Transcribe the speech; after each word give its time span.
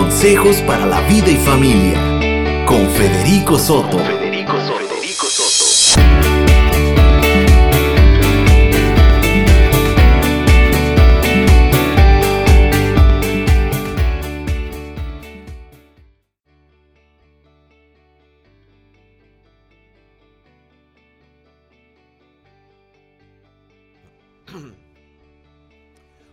Consejos 0.00 0.62
para 0.62 0.86
la 0.86 1.02
vida 1.02 1.28
y 1.28 1.36
familia 1.36 2.64
con 2.64 2.88
Federico 2.88 3.58
Soto. 3.58 3.98
Federico 3.98 4.58
Soto. 4.58 4.80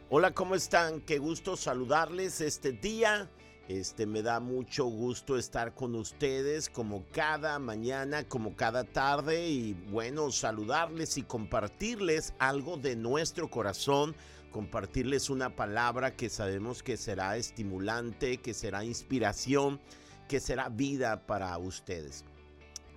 Hola, 0.10 0.34
¿cómo 0.34 0.56
están? 0.56 1.02
Qué 1.02 1.18
gusto 1.18 1.58
saludarles 1.58 2.40
este 2.40 2.72
día. 2.72 3.30
Este 3.68 4.06
me 4.06 4.22
da 4.22 4.40
mucho 4.40 4.86
gusto 4.86 5.38
estar 5.38 5.76
con 5.76 5.94
ustedes 5.96 6.70
como 6.70 7.04
cada 7.12 7.60
mañana, 7.60 8.24
como 8.24 8.56
cada 8.56 8.86
tarde 8.86 9.50
y 9.50 9.74
bueno, 9.92 10.32
saludarles 10.32 11.18
y 11.18 11.24
compartirles 11.24 12.34
algo 12.40 12.78
de 12.78 12.96
nuestro 12.96 13.50
corazón, 13.50 14.16
compartirles 14.52 15.30
una 15.30 15.58
palabra 15.58 16.16
que 16.16 16.30
sabemos 16.30 16.82
que 16.82 16.96
será 16.96 17.36
estimulante, 17.36 18.38
que 18.38 18.54
será 18.54 18.86
inspiración, 18.86 19.82
que 20.30 20.40
será 20.40 20.70
vida 20.70 21.28
para 21.28 21.58
ustedes. 21.58 22.24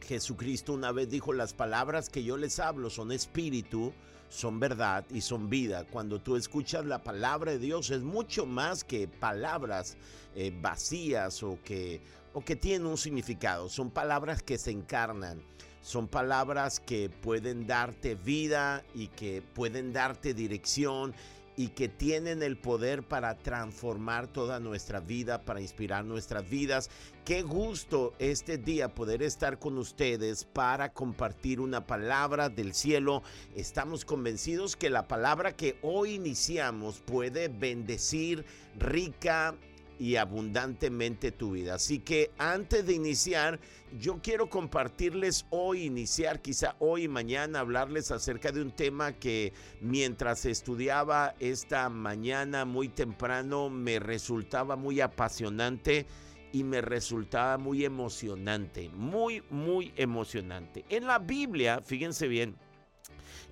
Jesucristo 0.07 0.73
una 0.73 0.93
vez 0.93 1.11
dijo, 1.11 1.33
las 1.33 1.53
palabras 1.53 2.09
que 2.09 2.23
yo 2.23 2.37
les 2.37 2.61
hablo 2.61 2.91
son 2.91 3.11
espíritu 3.11 3.93
son 4.31 4.61
verdad 4.61 5.05
y 5.11 5.21
son 5.21 5.51
vida. 5.51 5.85
Cuando 5.85 6.21
tú 6.21 6.37
escuchas 6.37 6.87
la 6.87 7.03
palabra 7.03 7.53
de 7.53 7.59
Dios 7.59 7.91
es 7.91 8.01
mucho 8.01 8.47
más 8.47 8.85
que 8.85 9.09
palabras 9.09 9.99
eh, 10.35 10.57
vacías 10.63 11.43
o 11.43 11.59
que, 11.63 12.01
o 12.33 12.43
que 12.43 12.57
tienen 12.57 12.87
un 12.87 12.97
significado. 12.97 13.69
Son 13.69 13.91
palabras 13.91 14.43
que 14.43 14.57
se 14.57 14.71
encarnan. 14.71 15.43
Son 15.83 16.07
palabras 16.09 16.79
que 16.79 17.11
pueden 17.11 17.67
darte 17.67 18.15
vida 18.15 18.85
y 18.95 19.09
que 19.09 19.43
pueden 19.43 19.93
darte 19.93 20.33
dirección 20.33 21.15
y 21.61 21.69
que 21.69 21.91
tienen 21.91 22.43
el 22.43 22.57
poder 22.57 23.03
para 23.03 23.37
transformar 23.37 24.27
toda 24.29 24.59
nuestra 24.61 24.99
vida, 24.99 25.43
para 25.43 25.61
inspirar 25.61 26.07
nuestras 26.07 26.49
vidas. 26.49 26.89
Qué 27.23 27.43
gusto 27.43 28.15
este 28.19 28.57
día 28.57 28.95
poder 28.95 29.23
estar 29.23 29.59
con 29.59 29.77
ustedes 29.77 30.47
para 30.47 30.95
compartir 30.95 31.61
una 31.61 31.87
palabra 31.87 32.49
del 32.49 32.73
cielo. 32.73 33.23
Estamos 33.55 34.07
convencidos 34.07 34.75
que 34.75 34.89
la 34.89 35.07
palabra 35.07 35.55
que 35.55 35.79
hoy 35.83 36.15
iniciamos 36.15 37.01
puede 37.01 37.49
bendecir 37.49 38.47
rica 38.79 39.55
y 40.01 40.17
abundantemente 40.17 41.31
tu 41.31 41.53
vida. 41.53 41.75
Así 41.75 41.99
que 41.99 42.31
antes 42.39 42.87
de 42.87 42.95
iniciar, 42.95 43.61
yo 43.99 44.21
quiero 44.23 44.49
compartirles 44.49 45.45
hoy, 45.51 45.83
iniciar 45.83 46.41
quizá 46.41 46.75
hoy 46.79 47.07
mañana, 47.07 47.61
hablarles 47.61 48.11
acerca 48.11 48.51
de 48.51 48.63
un 48.63 48.71
tema 48.71 49.13
que 49.13 49.53
mientras 49.83 50.47
estudiaba 50.47 51.35
esta 51.39 51.91
mañana 51.91 52.65
muy 52.65 52.89
temprano 52.89 53.69
me 53.69 53.99
resultaba 53.99 54.75
muy 54.75 55.03
apasionante 55.03 56.07
y 56.51 56.65
me 56.65 56.81
resultaba 56.81 57.59
muy 57.59 57.85
emocionante, 57.85 58.89
muy, 58.95 59.43
muy 59.51 59.93
emocionante. 59.97 60.83
En 60.89 61.07
la 61.07 61.19
Biblia, 61.19 61.83
fíjense 61.85 62.27
bien, 62.27 62.57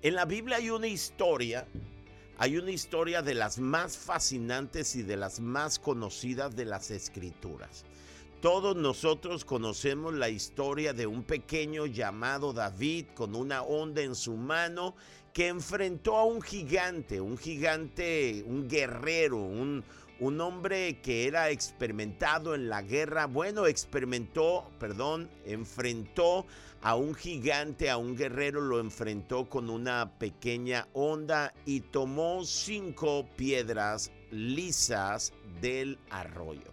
en 0.01 0.15
la 0.15 0.25
Biblia 0.25 0.57
hay 0.57 0.71
una 0.71 0.87
historia 0.87 1.67
hay 2.39 2.56
una 2.56 2.70
historia 2.70 3.20
de 3.20 3.34
las 3.34 3.58
más 3.58 3.98
fascinantes 3.98 4.94
y 4.94 5.03
de 5.03 5.17
las 5.17 5.41
más 5.41 5.81
conocidas 5.81 6.55
de 6.55 6.64
las 6.64 6.92
escrituras. 6.92 7.84
Todos 8.40 8.77
nosotros 8.77 9.45
conocemos 9.45 10.14
la 10.14 10.29
historia 10.29 10.92
de 10.92 11.08
un 11.08 11.24
pequeño 11.24 11.86
llamado 11.86 12.52
David 12.52 13.07
con 13.17 13.35
una 13.35 13.63
onda 13.63 14.02
en 14.02 14.14
su 14.14 14.36
mano 14.36 14.95
que 15.33 15.48
enfrentó 15.48 16.17
a 16.17 16.24
un 16.24 16.40
gigante, 16.40 17.20
un 17.20 17.36
gigante, 17.36 18.45
un 18.46 18.68
guerrero, 18.68 19.39
un, 19.39 19.83
un 20.20 20.40
hombre 20.40 21.01
que 21.01 21.27
era 21.27 21.51
experimentado 21.51 22.55
en 22.55 22.68
la 22.68 22.83
guerra. 22.83 23.27
Bueno, 23.27 23.67
experimentó, 23.67 24.70
perdón, 24.79 25.29
enfrentó 25.45 26.46
a 26.83 26.94
un 26.94 27.14
gigante, 27.14 27.90
a 27.90 27.96
un 27.96 28.16
guerrero, 28.16 28.61
lo 28.61 28.80
enfrentó 28.80 29.48
con 29.48 29.70
una 29.70 30.18
pequeña 30.18 30.86
onda 30.92 31.52
y 31.64 31.80
tomó 31.80 32.44
cinco 32.44 33.27
piedras 33.36 34.12
lisas 34.30 35.33
del 35.61 35.98
arroyo. 36.11 36.72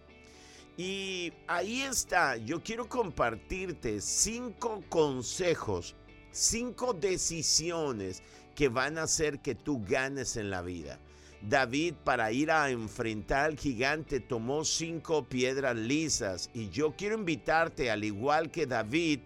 Y 0.78 1.32
ahí 1.48 1.82
está, 1.82 2.36
yo 2.36 2.62
quiero 2.62 2.90
compartirte 2.90 4.02
cinco 4.02 4.84
consejos, 4.90 5.96
cinco 6.32 6.94
decisiones 6.94 8.22
que 8.56 8.68
van 8.68 8.98
a 8.98 9.04
hacer 9.04 9.40
que 9.40 9.56
tú 9.56 9.82
ganes 9.88 10.36
en 10.36 10.50
la 10.50 10.62
vida. 10.62 11.00
David 11.42 11.94
para 12.04 12.32
ir 12.32 12.52
a 12.52 12.70
enfrentar 12.72 13.46
al 13.46 13.58
gigante 13.58 14.20
tomó 14.20 14.66
cinco 14.66 15.26
piedras 15.26 15.76
lisas 15.76 16.50
y 16.54 16.70
yo 16.70 16.96
quiero 16.96 17.16
invitarte, 17.16 17.92
al 17.92 18.04
igual 18.04 18.50
que 18.52 18.66
David, 18.66 19.20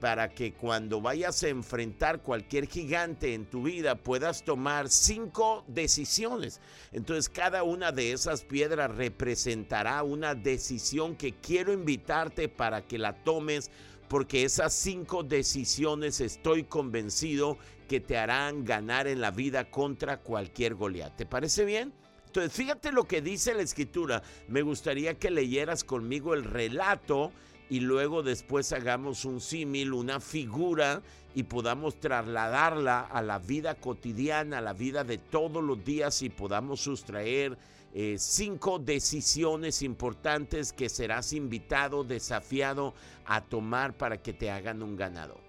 para 0.00 0.30
que 0.30 0.52
cuando 0.52 1.00
vayas 1.00 1.42
a 1.42 1.48
enfrentar 1.48 2.22
cualquier 2.22 2.66
gigante 2.66 3.34
en 3.34 3.46
tu 3.46 3.64
vida 3.64 3.96
puedas 3.96 4.44
tomar 4.44 4.88
cinco 4.88 5.64
decisiones. 5.66 6.60
Entonces 6.92 7.28
cada 7.28 7.62
una 7.62 7.92
de 7.92 8.12
esas 8.12 8.42
piedras 8.42 8.94
representará 8.94 10.02
una 10.02 10.34
decisión 10.34 11.16
que 11.16 11.34
quiero 11.34 11.72
invitarte 11.72 12.48
para 12.48 12.82
que 12.82 12.98
la 12.98 13.12
tomes 13.24 13.70
porque 14.08 14.44
esas 14.44 14.72
cinco 14.72 15.22
decisiones 15.22 16.20
estoy 16.20 16.64
convencido 16.64 17.58
que 17.88 18.00
te 18.00 18.16
harán 18.16 18.64
ganar 18.64 19.06
en 19.06 19.20
la 19.20 19.30
vida 19.30 19.70
contra 19.70 20.18
cualquier 20.18 20.74
Goliat. 20.74 21.16
¿Te 21.16 21.26
parece 21.26 21.64
bien? 21.64 21.92
Entonces, 22.26 22.52
fíjate 22.52 22.92
lo 22.92 23.04
que 23.04 23.22
dice 23.22 23.54
la 23.54 23.62
escritura. 23.62 24.22
Me 24.48 24.62
gustaría 24.62 25.14
que 25.14 25.30
leyeras 25.30 25.84
conmigo 25.84 26.34
el 26.34 26.44
relato 26.44 27.32
y 27.70 27.80
luego 27.80 28.22
después 28.22 28.72
hagamos 28.72 29.24
un 29.24 29.40
símil, 29.40 29.92
una 29.92 30.20
figura 30.20 31.02
y 31.34 31.42
podamos 31.42 32.00
trasladarla 32.00 33.00
a 33.00 33.22
la 33.22 33.38
vida 33.38 33.74
cotidiana, 33.74 34.58
a 34.58 34.62
la 34.62 34.72
vida 34.72 35.04
de 35.04 35.18
todos 35.18 35.62
los 35.62 35.84
días 35.84 36.22
y 36.22 36.30
podamos 36.30 36.80
sustraer 36.80 37.58
eh, 37.94 38.16
cinco 38.18 38.78
decisiones 38.78 39.82
importantes 39.82 40.72
que 40.72 40.88
serás 40.88 41.32
invitado, 41.32 42.04
desafiado 42.04 42.94
a 43.24 43.42
tomar 43.42 43.96
para 43.96 44.18
que 44.18 44.32
te 44.32 44.50
hagan 44.50 44.82
un 44.82 44.96
ganador. 44.96 45.40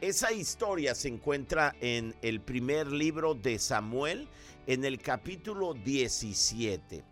Esa 0.00 0.32
historia 0.32 0.94
se 0.94 1.08
encuentra 1.08 1.74
en 1.80 2.14
el 2.20 2.40
primer 2.40 2.92
libro 2.92 3.34
de 3.34 3.58
Samuel, 3.58 4.28
en 4.66 4.84
el 4.84 4.98
capítulo 4.98 5.74
17. 5.74 7.02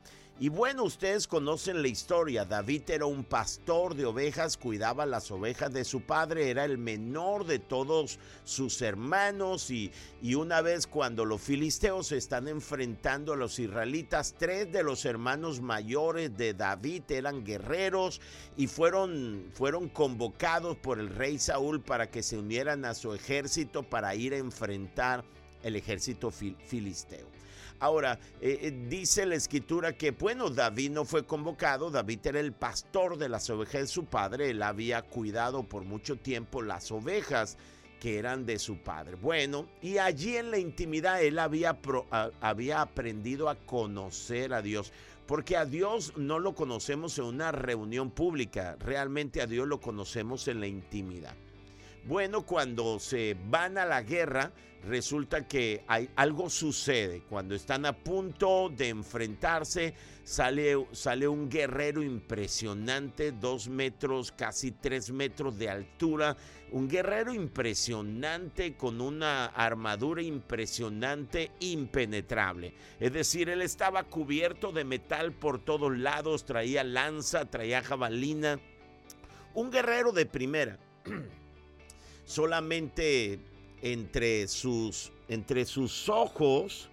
Y 0.43 0.49
bueno, 0.49 0.83
ustedes 0.83 1.29
conocen 1.29 1.83
la 1.83 1.87
historia. 1.87 2.45
David 2.45 2.91
era 2.91 3.07
un 3.07 3.23
pastor 3.23 3.95
de 3.95 4.07
ovejas, 4.07 4.57
cuidaba 4.57 5.07
las 5.07 5.31
ovejas 5.31 5.73
de 5.73 5.85
su 5.85 6.01
padre, 6.01 6.51
era 6.51 6.65
el 6.65 6.79
menor 6.79 7.47
de 7.47 7.61
todos 7.61 8.19
sus 8.43 8.83
hermanos 8.83 9.71
y, 9.71 9.93
y 10.21 10.35
una 10.35 10.61
vez 10.61 10.89
cuando 10.89 11.25
los 11.25 11.41
filisteos 11.41 12.09
se 12.09 12.17
están 12.17 12.49
enfrentando 12.49 13.35
a 13.35 13.37
los 13.37 13.61
israelitas, 13.61 14.35
tres 14.37 14.73
de 14.73 14.83
los 14.83 15.05
hermanos 15.05 15.61
mayores 15.61 16.37
de 16.37 16.55
David 16.55 17.05
eran 17.11 17.45
guerreros 17.45 18.21
y 18.57 18.67
fueron, 18.67 19.49
fueron 19.55 19.89
convocados 19.89 20.77
por 20.77 20.99
el 20.99 21.11
rey 21.11 21.39
Saúl 21.39 21.81
para 21.83 22.11
que 22.11 22.25
se 22.25 22.37
unieran 22.37 22.85
a 22.85 22.95
su 22.95 23.15
ejército 23.15 23.85
para 23.85 24.17
ir 24.17 24.35
a 24.35 24.39
enfrentar 24.39 25.23
el 25.63 25.77
ejército 25.77 26.33
filisteo. 26.33 27.29
Ahora, 27.83 28.17
eh, 28.41 28.61
eh, 28.63 28.87
dice 28.89 29.27
la 29.27 29.35
escritura 29.35 29.95
que, 29.95 30.13
bueno, 30.13 30.51
David 30.51 30.93
no 30.93 31.05
fue 31.05 31.27
convocado, 31.27 31.91
David 31.91 32.21
era 32.27 32.39
el 32.39 32.53
pastor 32.53 33.19
de 33.19 33.29
las 33.29 33.51
ovejas 33.51 33.81
de 33.81 33.87
su 33.89 34.05
padre, 34.05 34.51
él 34.51 34.63
había 34.63 35.03
cuidado 35.03 35.65
por 35.65 35.83
mucho 35.83 36.15
tiempo 36.15 36.63
las 36.63 36.93
ovejas 36.93 37.59
que 37.99 38.21
eran 38.21 38.47
de 38.47 38.61
su 38.61 38.77
padre. 38.77 39.17
Bueno, 39.17 39.67
y 39.81 39.99
allí 39.99 40.37
en 40.37 40.53
la 40.53 40.59
intimidad 40.59 41.25
él 41.25 41.41
había, 41.41 41.77
había 42.41 42.83
aprendido 42.83 43.49
a 43.49 43.57
conocer 43.57 44.55
a 44.55 44.63
Dios. 44.63 44.93
Porque 45.27 45.57
a 45.57 45.65
Dios 45.65 46.13
no 46.17 46.39
lo 46.39 46.55
conocemos 46.55 47.19
en 47.19 47.25
una 47.25 47.51
reunión 47.51 48.13
pública, 48.13 48.77
realmente 48.79 49.43
a 49.43 49.49
Dios 49.49 49.67
lo 49.67 49.81
conocemos 49.81 50.47
en 50.47 50.61
la 50.61 50.69
intimidad. 50.69 51.35
Bueno, 52.05 52.45
cuando 52.45 52.99
se 52.99 53.37
van 53.49 53.79
a 53.79 53.87
la 53.87 54.03
guerra, 54.03 54.53
resulta 54.89 55.47
que 55.47 55.85
hay, 55.87 56.11
algo 56.17 56.51
sucede. 56.51 57.23
Cuando 57.29 57.55
están 57.55 57.87
a 57.87 57.93
punto 57.93 58.69
de 58.69 58.89
enfrentarse, 58.89 59.95
sale, 60.25 60.89
sale 60.91 61.29
un 61.29 61.49
guerrero 61.49 62.03
impresionante, 62.03 63.31
dos 63.31 63.69
metros, 63.69 64.33
casi 64.33 64.73
tres 64.73 65.13
metros 65.13 65.57
de 65.57 65.71
altura. 65.71 66.37
Un 66.73 66.89
guerrero 66.89 67.33
impresionante 67.33 68.77
con 68.77 69.01
una 69.01 69.47
armadura 69.47 70.23
impresionante, 70.23 71.53
impenetrable. 71.61 72.75
Es 72.99 73.13
decir, 73.13 73.49
él 73.49 73.63
estaba 73.63 74.03
cubierto 74.05 74.73
de 74.73 74.83
metal 74.83 75.33
por 75.33 75.65
todos 75.65 75.97
lados, 75.97 76.45
traía 76.45 76.83
lanza, 76.83 77.49
traía 77.49 77.81
jabalina. 77.81 78.59
Un 79.55 79.71
guerrero 79.71 80.11
de 80.11 80.27
primera. 80.27 80.79
solamente 82.33 83.39
entre 83.83 84.49
sus, 84.49 85.13
entre 85.29 85.67
sus 85.67 86.09
ojos 86.09 86.89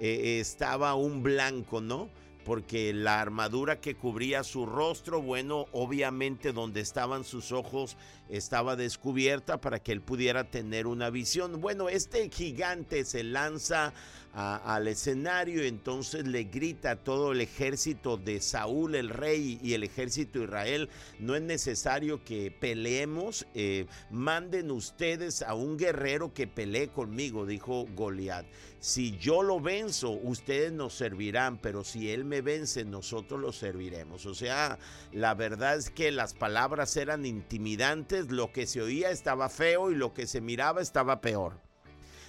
eh, 0.00 0.38
estaba 0.38 0.94
un 0.94 1.22
blanco, 1.22 1.80
¿no? 1.80 2.10
Porque 2.44 2.92
la 2.92 3.20
armadura 3.20 3.80
que 3.80 3.94
cubría 3.94 4.44
su 4.44 4.66
rostro, 4.66 5.22
bueno, 5.22 5.66
obviamente 5.72 6.52
donde 6.52 6.80
estaban 6.80 7.24
sus 7.24 7.52
ojos 7.52 7.96
estaba 8.32 8.76
descubierta 8.76 9.60
para 9.60 9.78
que 9.78 9.92
él 9.92 10.00
pudiera 10.00 10.50
tener 10.50 10.86
una 10.86 11.10
visión. 11.10 11.60
Bueno, 11.60 11.90
este 11.90 12.30
gigante 12.30 13.04
se 13.04 13.22
lanza 13.22 13.92
al 14.34 14.88
escenario, 14.88 15.62
entonces 15.62 16.26
le 16.26 16.44
grita 16.44 16.92
a 16.92 16.96
todo 16.96 17.32
el 17.32 17.42
ejército 17.42 18.16
de 18.16 18.40
Saúl, 18.40 18.94
el 18.94 19.10
rey, 19.10 19.60
y 19.62 19.74
el 19.74 19.84
ejército 19.84 20.38
de 20.38 20.46
Israel, 20.46 20.88
no 21.18 21.36
es 21.36 21.42
necesario 21.42 22.24
que 22.24 22.50
peleemos, 22.50 23.46
eh, 23.54 23.84
manden 24.10 24.70
ustedes 24.70 25.42
a 25.42 25.54
un 25.54 25.76
guerrero 25.76 26.32
que 26.32 26.46
pelee 26.46 26.88
conmigo, 26.88 27.44
dijo 27.44 27.86
Goliat. 27.94 28.46
Si 28.80 29.16
yo 29.18 29.44
lo 29.44 29.60
venzo, 29.60 30.10
ustedes 30.10 30.72
nos 30.72 30.94
servirán, 30.94 31.58
pero 31.58 31.84
si 31.84 32.10
él 32.10 32.24
me 32.24 32.40
vence, 32.40 32.84
nosotros 32.84 33.38
lo 33.38 33.52
serviremos. 33.52 34.26
O 34.26 34.34
sea, 34.34 34.76
la 35.12 35.34
verdad 35.34 35.76
es 35.76 35.88
que 35.88 36.10
las 36.10 36.34
palabras 36.34 36.96
eran 36.96 37.24
intimidantes, 37.24 38.21
lo 38.30 38.52
que 38.52 38.66
se 38.66 38.80
oía 38.80 39.10
estaba 39.10 39.48
feo 39.48 39.90
y 39.90 39.94
lo 39.94 40.14
que 40.14 40.26
se 40.26 40.40
miraba 40.40 40.80
estaba 40.80 41.20
peor. 41.20 41.60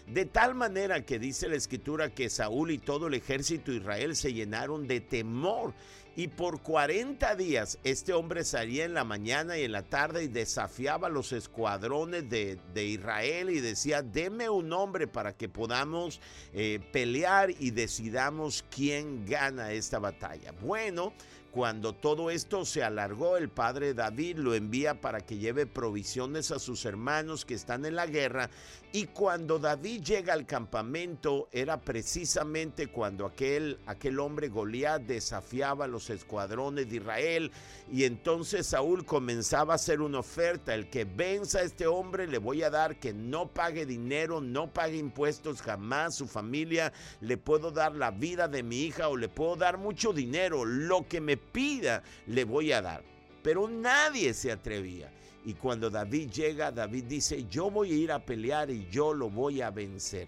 De 0.07 0.25
tal 0.25 0.53
manera 0.53 1.05
que 1.05 1.17
dice 1.17 1.47
la 1.47 1.55
escritura 1.55 2.13
que 2.13 2.29
Saúl 2.29 2.71
y 2.71 2.77
todo 2.77 3.07
el 3.07 3.13
ejército 3.13 3.71
de 3.71 3.77
Israel 3.77 4.15
se 4.15 4.33
llenaron 4.33 4.87
de 4.87 4.99
temor. 4.99 5.73
Y 6.15 6.27
por 6.27 6.61
40 6.61 7.35
días 7.35 7.79
este 7.83 8.13
hombre 8.13 8.43
salía 8.43 8.85
en 8.85 8.93
la 8.93 9.03
mañana 9.03 9.57
y 9.57 9.63
en 9.63 9.71
la 9.71 9.81
tarde 9.81 10.25
y 10.25 10.27
desafiaba 10.27 11.07
a 11.07 11.09
los 11.09 11.31
escuadrones 11.31 12.29
de, 12.29 12.59
Israel 12.75 13.49
y 13.49 13.61
decía, 13.61 14.03
deme 14.03 14.47
un 14.47 14.71
hombre 14.73 15.07
para 15.07 15.33
que 15.33 15.49
podamos 15.49 16.21
eh, 16.53 16.79
pelear 16.91 17.49
y 17.49 17.71
decidamos 17.71 18.63
quién 18.69 19.25
gana 19.25 19.71
esta 19.71 19.97
batalla. 19.97 20.51
Bueno, 20.61 21.13
cuando 21.53 21.93
todo 21.93 22.31
esto 22.31 22.65
se 22.65 22.81
alargó, 22.81 23.37
el 23.37 23.47
padre 23.47 23.93
David 23.93 24.37
lo 24.39 24.55
envía 24.55 24.99
para 24.99 25.21
que 25.21 25.37
lleve 25.37 25.67
provisiones 25.67 26.49
a 26.49 26.57
sus 26.57 26.83
hermanos 26.83 27.45
que 27.45 27.53
están 27.53 27.85
en 27.85 27.95
la 27.95 28.07
guerra. 28.07 28.49
Y 28.91 29.07
cuando 29.07 29.57
David 29.59 30.01
llega 30.03 30.33
al 30.33 30.47
campamento, 30.47 31.49
era 31.51 31.81
precisamente 31.81 32.87
cuando 32.87 33.25
aquel, 33.25 33.79
aquel 33.85 34.19
hombre 34.19 34.49
Goliat 34.49 35.01
desafiaba 35.01 35.85
a 35.85 35.87
los 35.87 36.09
escuadrones 36.09 36.89
de 36.89 36.97
Israel. 36.97 37.51
Y 37.91 38.03
entonces 38.03 38.67
Saúl 38.67 39.05
comenzaba 39.05 39.73
a 39.73 39.75
hacer 39.75 40.01
una 40.01 40.19
oferta: 40.19 40.75
el 40.75 40.89
que 40.89 41.05
venza 41.05 41.59
a 41.59 41.63
este 41.63 41.87
hombre, 41.87 42.27
le 42.27 42.37
voy 42.37 42.61
a 42.61 42.69
dar 42.69 42.99
que 42.99 43.13
no 43.13 43.47
pague 43.47 43.87
dinero, 43.87 44.41
no 44.41 44.71
pague 44.71 44.97
impuestos 44.97 45.61
jamás. 45.61 46.15
Su 46.15 46.27
familia, 46.27 46.93
le 47.19 47.37
puedo 47.37 47.71
dar 47.71 47.95
la 47.95 48.11
vida 48.11 48.47
de 48.47 48.61
mi 48.61 48.81
hija 48.81 49.07
o 49.07 49.17
le 49.17 49.29
puedo 49.29 49.55
dar 49.55 49.79
mucho 49.79 50.13
dinero. 50.13 50.65
Lo 50.65 51.07
que 51.07 51.19
me 51.19 51.42
pida, 51.43 52.03
le 52.27 52.43
voy 52.43 52.71
a 52.71 52.81
dar. 52.81 53.03
Pero 53.43 53.67
nadie 53.67 54.33
se 54.33 54.51
atrevía. 54.51 55.11
Y 55.45 55.53
cuando 55.53 55.89
David 55.89 56.31
llega, 56.31 56.71
David 56.71 57.03
dice, 57.05 57.45
yo 57.49 57.69
voy 57.69 57.91
a 57.91 57.95
ir 57.95 58.11
a 58.11 58.25
pelear 58.25 58.69
y 58.69 58.87
yo 58.89 59.13
lo 59.13 59.29
voy 59.29 59.61
a 59.61 59.69
vencer. 59.71 60.27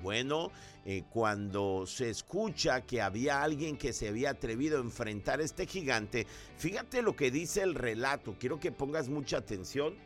Bueno, 0.00 0.52
eh, 0.84 1.02
cuando 1.10 1.84
se 1.86 2.10
escucha 2.10 2.82
que 2.82 3.02
había 3.02 3.42
alguien 3.42 3.76
que 3.76 3.92
se 3.92 4.08
había 4.08 4.30
atrevido 4.30 4.78
a 4.78 4.82
enfrentar 4.82 5.40
a 5.40 5.44
este 5.44 5.66
gigante, 5.66 6.26
fíjate 6.56 7.02
lo 7.02 7.16
que 7.16 7.32
dice 7.32 7.62
el 7.62 7.74
relato. 7.74 8.36
Quiero 8.38 8.60
que 8.60 8.70
pongas 8.70 9.08
mucha 9.08 9.38
atención. 9.38 9.96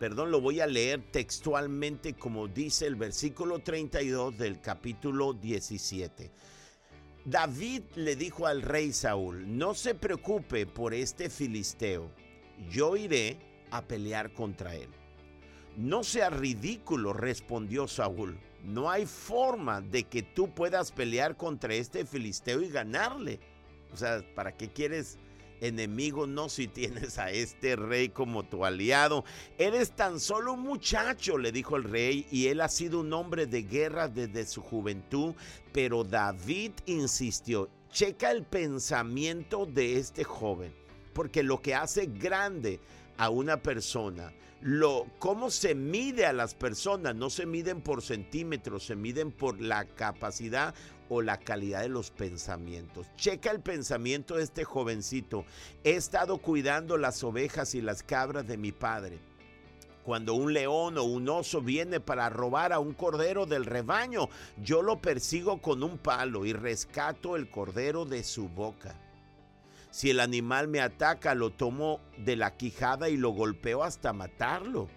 Perdón, 0.00 0.32
lo 0.32 0.40
voy 0.40 0.58
a 0.58 0.66
leer 0.66 1.00
textualmente 1.12 2.14
como 2.14 2.48
dice 2.48 2.88
el 2.88 2.96
versículo 2.96 3.60
32 3.60 4.36
del 4.36 4.60
capítulo 4.60 5.32
17. 5.32 6.32
David 7.24 7.82
le 7.94 8.16
dijo 8.16 8.48
al 8.48 8.62
rey 8.62 8.92
Saúl, 8.92 9.56
no 9.56 9.74
se 9.74 9.94
preocupe 9.94 10.66
por 10.66 10.92
este 10.92 11.30
filisteo, 11.30 12.10
yo 12.68 12.96
iré 12.96 13.38
a 13.70 13.82
pelear 13.82 14.32
contra 14.32 14.74
él. 14.74 14.88
No 15.76 16.02
sea 16.02 16.30
ridículo, 16.30 17.12
respondió 17.12 17.86
Saúl, 17.86 18.40
no 18.64 18.90
hay 18.90 19.06
forma 19.06 19.80
de 19.80 20.02
que 20.02 20.22
tú 20.22 20.52
puedas 20.52 20.90
pelear 20.90 21.36
contra 21.36 21.74
este 21.74 22.04
filisteo 22.04 22.60
y 22.60 22.68
ganarle. 22.68 23.38
O 23.92 23.96
sea, 23.96 24.24
¿para 24.34 24.56
qué 24.56 24.68
quieres 24.68 25.16
enemigo 25.62 26.26
no 26.26 26.48
si 26.48 26.66
tienes 26.68 27.18
a 27.18 27.30
este 27.30 27.76
rey 27.76 28.10
como 28.10 28.42
tu 28.42 28.64
aliado. 28.64 29.24
Eres 29.56 29.92
tan 29.92 30.20
solo 30.20 30.54
un 30.54 30.60
muchacho, 30.60 31.38
le 31.38 31.52
dijo 31.52 31.76
el 31.76 31.84
rey, 31.84 32.26
y 32.30 32.48
él 32.48 32.60
ha 32.60 32.68
sido 32.68 33.00
un 33.00 33.12
hombre 33.12 33.46
de 33.46 33.62
guerra 33.62 34.08
desde 34.08 34.44
su 34.44 34.60
juventud, 34.60 35.34
pero 35.72 36.04
David 36.04 36.72
insistió, 36.86 37.70
checa 37.90 38.32
el 38.32 38.44
pensamiento 38.44 39.64
de 39.64 39.98
este 39.98 40.24
joven, 40.24 40.74
porque 41.12 41.42
lo 41.42 41.62
que 41.62 41.74
hace 41.74 42.06
grande 42.06 42.80
a 43.16 43.30
una 43.30 43.62
persona, 43.62 44.32
lo, 44.60 45.06
cómo 45.18 45.50
se 45.50 45.74
mide 45.74 46.26
a 46.26 46.32
las 46.32 46.54
personas, 46.54 47.14
no 47.14 47.30
se 47.30 47.46
miden 47.46 47.80
por 47.80 48.02
centímetros, 48.02 48.84
se 48.86 48.96
miden 48.96 49.30
por 49.30 49.60
la 49.60 49.84
capacidad 49.84 50.74
o 51.14 51.20
la 51.20 51.36
calidad 51.36 51.82
de 51.82 51.90
los 51.90 52.10
pensamientos. 52.10 53.06
Checa 53.16 53.50
el 53.50 53.60
pensamiento 53.60 54.36
de 54.36 54.44
este 54.44 54.64
jovencito. 54.64 55.44
He 55.84 55.90
estado 55.90 56.38
cuidando 56.38 56.96
las 56.96 57.22
ovejas 57.22 57.74
y 57.74 57.82
las 57.82 58.02
cabras 58.02 58.46
de 58.48 58.56
mi 58.56 58.72
padre. 58.72 59.18
Cuando 60.04 60.32
un 60.32 60.54
león 60.54 60.96
o 60.96 61.02
un 61.02 61.28
oso 61.28 61.60
viene 61.60 62.00
para 62.00 62.30
robar 62.30 62.72
a 62.72 62.78
un 62.78 62.94
cordero 62.94 63.44
del 63.44 63.66
rebaño, 63.66 64.30
yo 64.56 64.80
lo 64.80 65.02
persigo 65.02 65.60
con 65.60 65.82
un 65.82 65.98
palo 65.98 66.46
y 66.46 66.54
rescato 66.54 67.36
el 67.36 67.50
cordero 67.50 68.06
de 68.06 68.24
su 68.24 68.48
boca. 68.48 68.98
Si 69.90 70.08
el 70.08 70.18
animal 70.18 70.66
me 70.66 70.80
ataca, 70.80 71.34
lo 71.34 71.50
tomo 71.50 72.00
de 72.16 72.36
la 72.36 72.56
quijada 72.56 73.10
y 73.10 73.18
lo 73.18 73.32
golpeo 73.32 73.84
hasta 73.84 74.14
matarlo. 74.14 74.88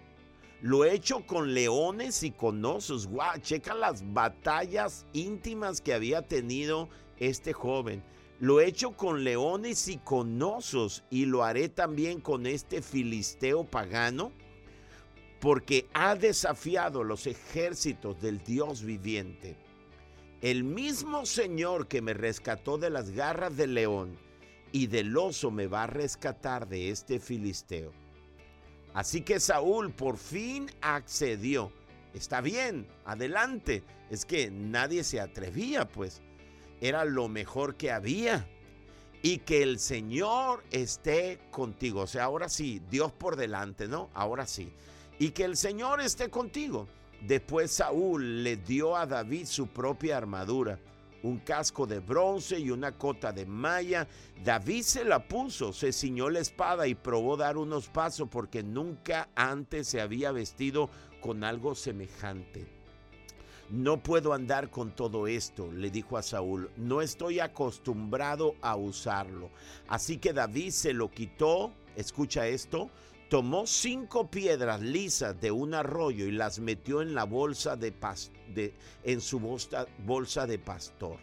Lo 0.62 0.84
he 0.84 0.94
hecho 0.94 1.26
con 1.26 1.52
leones 1.52 2.22
y 2.22 2.30
con 2.30 2.64
osos. 2.64 3.06
Guau, 3.06 3.38
checa 3.40 3.74
las 3.74 4.02
batallas 4.12 5.06
íntimas 5.12 5.80
que 5.80 5.92
había 5.92 6.22
tenido 6.22 6.88
este 7.18 7.52
joven. 7.52 8.02
Lo 8.40 8.60
he 8.60 8.66
hecho 8.66 8.92
con 8.92 9.24
leones 9.24 9.88
y 9.88 9.98
con 9.98 10.42
osos 10.42 11.04
y 11.10 11.26
lo 11.26 11.44
haré 11.44 11.68
también 11.68 12.20
con 12.20 12.46
este 12.46 12.82
filisteo 12.82 13.64
pagano 13.64 14.32
porque 15.40 15.86
ha 15.94 16.14
desafiado 16.14 17.04
los 17.04 17.26
ejércitos 17.26 18.20
del 18.20 18.42
Dios 18.42 18.82
viviente. 18.82 19.56
El 20.40 20.64
mismo 20.64 21.24
Señor 21.24 21.86
que 21.88 22.02
me 22.02 22.14
rescató 22.14 22.78
de 22.78 22.90
las 22.90 23.10
garras 23.10 23.56
del 23.56 23.74
león 23.74 24.18
y 24.72 24.86
del 24.86 25.16
oso 25.16 25.50
me 25.50 25.66
va 25.66 25.84
a 25.84 25.86
rescatar 25.86 26.68
de 26.68 26.90
este 26.90 27.20
filisteo. 27.20 27.92
Así 28.96 29.20
que 29.20 29.40
Saúl 29.40 29.92
por 29.92 30.16
fin 30.16 30.70
accedió. 30.80 31.70
Está 32.14 32.40
bien, 32.40 32.86
adelante. 33.04 33.82
Es 34.08 34.24
que 34.24 34.50
nadie 34.50 35.04
se 35.04 35.20
atrevía, 35.20 35.86
pues. 35.86 36.22
Era 36.80 37.04
lo 37.04 37.28
mejor 37.28 37.74
que 37.74 37.92
había. 37.92 38.48
Y 39.20 39.40
que 39.40 39.62
el 39.62 39.80
Señor 39.80 40.64
esté 40.70 41.40
contigo. 41.50 42.00
O 42.00 42.06
sea, 42.06 42.24
ahora 42.24 42.48
sí, 42.48 42.80
Dios 42.90 43.12
por 43.12 43.36
delante, 43.36 43.86
¿no? 43.86 44.08
Ahora 44.14 44.46
sí. 44.46 44.72
Y 45.18 45.32
que 45.32 45.44
el 45.44 45.58
Señor 45.58 46.00
esté 46.00 46.30
contigo. 46.30 46.88
Después 47.20 47.72
Saúl 47.72 48.44
le 48.44 48.56
dio 48.56 48.96
a 48.96 49.04
David 49.04 49.44
su 49.44 49.66
propia 49.66 50.16
armadura 50.16 50.78
un 51.26 51.38
casco 51.38 51.86
de 51.86 52.00
bronce 52.00 52.58
y 52.58 52.70
una 52.70 52.92
cota 52.92 53.32
de 53.32 53.46
malla. 53.46 54.06
David 54.44 54.82
se 54.82 55.04
la 55.04 55.26
puso, 55.26 55.72
se 55.72 55.92
ciñó 55.92 56.30
la 56.30 56.40
espada 56.40 56.86
y 56.86 56.94
probó 56.94 57.36
dar 57.36 57.56
unos 57.56 57.88
pasos 57.88 58.28
porque 58.30 58.62
nunca 58.62 59.28
antes 59.34 59.88
se 59.88 60.00
había 60.00 60.32
vestido 60.32 60.88
con 61.20 61.44
algo 61.44 61.74
semejante. 61.74 62.66
No 63.68 64.00
puedo 64.00 64.32
andar 64.32 64.70
con 64.70 64.92
todo 64.92 65.26
esto, 65.26 65.72
le 65.72 65.90
dijo 65.90 66.16
a 66.16 66.22
Saúl, 66.22 66.70
no 66.76 67.02
estoy 67.02 67.40
acostumbrado 67.40 68.54
a 68.62 68.76
usarlo. 68.76 69.50
Así 69.88 70.18
que 70.18 70.32
David 70.32 70.70
se 70.70 70.92
lo 70.92 71.10
quitó, 71.10 71.72
escucha 71.96 72.46
esto, 72.46 72.90
tomó 73.28 73.66
cinco 73.66 74.30
piedras 74.30 74.80
lisas 74.80 75.40
de 75.40 75.50
un 75.50 75.74
arroyo 75.74 76.26
y 76.26 76.30
las 76.30 76.60
metió 76.60 77.02
en 77.02 77.16
la 77.16 77.24
bolsa 77.24 77.74
de, 77.74 77.90
en 79.04 79.20
su 79.20 79.40
bolsa, 79.40 79.86
bolsa 80.04 80.46
de 80.46 80.58
pastor. 80.58 81.18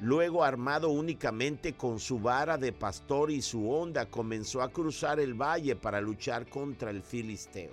Luego, 0.00 0.44
armado 0.44 0.90
únicamente 0.90 1.74
con 1.74 1.98
su 1.98 2.18
vara 2.18 2.58
de 2.58 2.72
pastor 2.72 3.30
y 3.30 3.40
su 3.40 3.70
honda, 3.70 4.06
comenzó 4.06 4.60
a 4.60 4.70
cruzar 4.70 5.20
el 5.20 5.34
valle 5.34 5.74
para 5.74 6.02
luchar 6.02 6.48
contra 6.48 6.90
el 6.90 7.02
filisteo. 7.02 7.72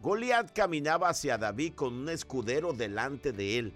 Goliat 0.00 0.52
caminaba 0.52 1.10
hacia 1.10 1.36
David 1.36 1.74
con 1.74 1.92
un 1.92 2.08
escudero 2.08 2.72
delante 2.72 3.32
de 3.32 3.58
él, 3.58 3.74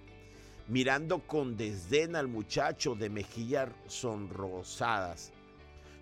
mirando 0.68 1.18
con 1.26 1.56
desdén 1.56 2.16
al 2.16 2.28
muchacho 2.28 2.94
de 2.94 3.10
mejillas 3.10 3.68
sonrosadas. 3.88 5.32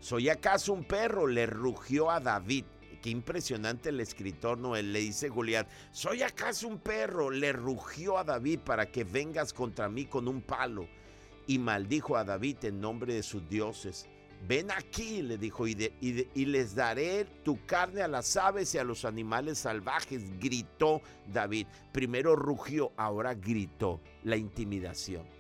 ¿Soy 0.01 0.29
acaso 0.29 0.73
un 0.73 0.85
perro? 0.85 1.27
le 1.27 1.47
rugió 1.47 2.11
a 2.11 2.21
David. 2.21 2.65
Qué 3.03 3.11
impresionante 3.11 3.91
el 3.91 4.01
escritor 4.01 4.59
Noel. 4.59 4.93
Le 4.93 5.01
dice 5.01 5.29
Goliat, 5.29 5.69
¿soy 5.93 6.23
acaso 6.23 6.67
un 6.67 6.79
perro? 6.79 7.31
Le 7.31 7.53
rugió 7.53 8.19
a 8.19 8.25
David 8.25 8.61
para 8.61 8.91
que 8.91 9.05
vengas 9.05 9.53
contra 9.53 9.89
mí 9.89 10.07
con 10.07 10.27
un 10.27 10.43
palo 10.43 10.89
y 11.47 11.59
maldijo 11.59 12.17
a 12.17 12.25
David 12.25 12.65
en 12.65 12.81
nombre 12.81 13.15
de 13.15 13.23
sus 13.23 13.49
dioses. 13.49 14.09
Ven 14.47 14.71
aquí, 14.71 15.23
le 15.23 15.37
dijo, 15.37 15.67
y, 15.67 15.93
y, 16.01 16.45
les 16.45 16.75
daré 16.75 17.25
tu 17.43 17.65
carne 17.67 18.03
a 18.03 18.09
las 18.09 18.37
aves 18.37 18.73
y 18.75 18.79
a 18.79 18.85
los 18.85 19.05
animales 19.05 19.59
salvajes, 19.59 20.39
gritó 20.39 21.03
David. 21.27 21.67
Primero 21.93 22.37
rugió, 22.37 22.93
ahora 22.97 23.35
gritó 23.35 24.01
la 24.23 24.37
intimidación. 24.37 25.38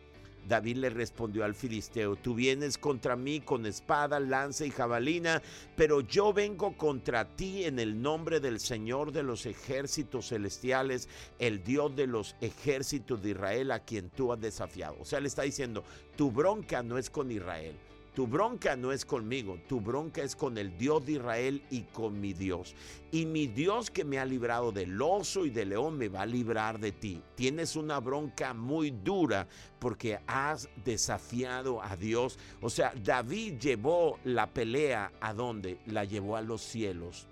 David 0.48 0.78
le 0.78 0.90
respondió 0.90 1.44
al 1.44 1.54
filisteo, 1.54 2.16
tú 2.16 2.34
vienes 2.34 2.78
contra 2.78 3.16
mí 3.16 3.40
con 3.40 3.66
espada, 3.66 4.18
lanza 4.18 4.64
y 4.64 4.70
jabalina, 4.70 5.42
pero 5.76 6.00
yo 6.00 6.32
vengo 6.32 6.76
contra 6.76 7.36
ti 7.36 7.64
en 7.64 7.78
el 7.78 8.00
nombre 8.00 8.40
del 8.40 8.58
Señor 8.58 9.12
de 9.12 9.22
los 9.22 9.46
ejércitos 9.46 10.28
celestiales, 10.28 11.08
el 11.38 11.62
Dios 11.62 11.94
de 11.94 12.06
los 12.06 12.34
ejércitos 12.40 13.22
de 13.22 13.30
Israel 13.30 13.70
a 13.70 13.80
quien 13.80 14.10
tú 14.10 14.32
has 14.32 14.40
desafiado. 14.40 14.96
O 15.00 15.04
sea, 15.04 15.20
le 15.20 15.28
está 15.28 15.42
diciendo, 15.42 15.84
tu 16.16 16.32
bronca 16.32 16.82
no 16.82 16.96
es 16.96 17.10
con 17.10 17.30
Israel, 17.30 17.76
tu 18.18 18.26
bronca 18.26 18.74
no 18.74 18.90
es 18.90 19.04
conmigo, 19.04 19.60
tu 19.68 19.80
bronca 19.80 20.24
es 20.24 20.34
con 20.34 20.58
el 20.58 20.76
Dios 20.76 21.06
de 21.06 21.12
Israel 21.12 21.62
y 21.70 21.82
con 21.82 22.20
mi 22.20 22.32
Dios. 22.32 22.74
Y 23.12 23.26
mi 23.26 23.46
Dios 23.46 23.92
que 23.92 24.02
me 24.02 24.18
ha 24.18 24.24
librado 24.24 24.72
del 24.72 25.00
oso 25.00 25.46
y 25.46 25.50
del 25.50 25.68
león 25.68 25.96
me 25.96 26.08
va 26.08 26.22
a 26.22 26.26
librar 26.26 26.80
de 26.80 26.90
ti. 26.90 27.22
Tienes 27.36 27.76
una 27.76 28.00
bronca 28.00 28.54
muy 28.54 28.90
dura 28.90 29.46
porque 29.78 30.18
has 30.26 30.68
desafiado 30.84 31.80
a 31.80 31.96
Dios. 31.96 32.40
O 32.60 32.68
sea, 32.68 32.92
David 33.04 33.60
llevó 33.60 34.18
la 34.24 34.48
pelea 34.48 35.12
a 35.20 35.32
dónde? 35.32 35.78
La 35.86 36.02
llevó 36.02 36.34
a 36.34 36.42
los 36.42 36.60
cielos 36.60 37.28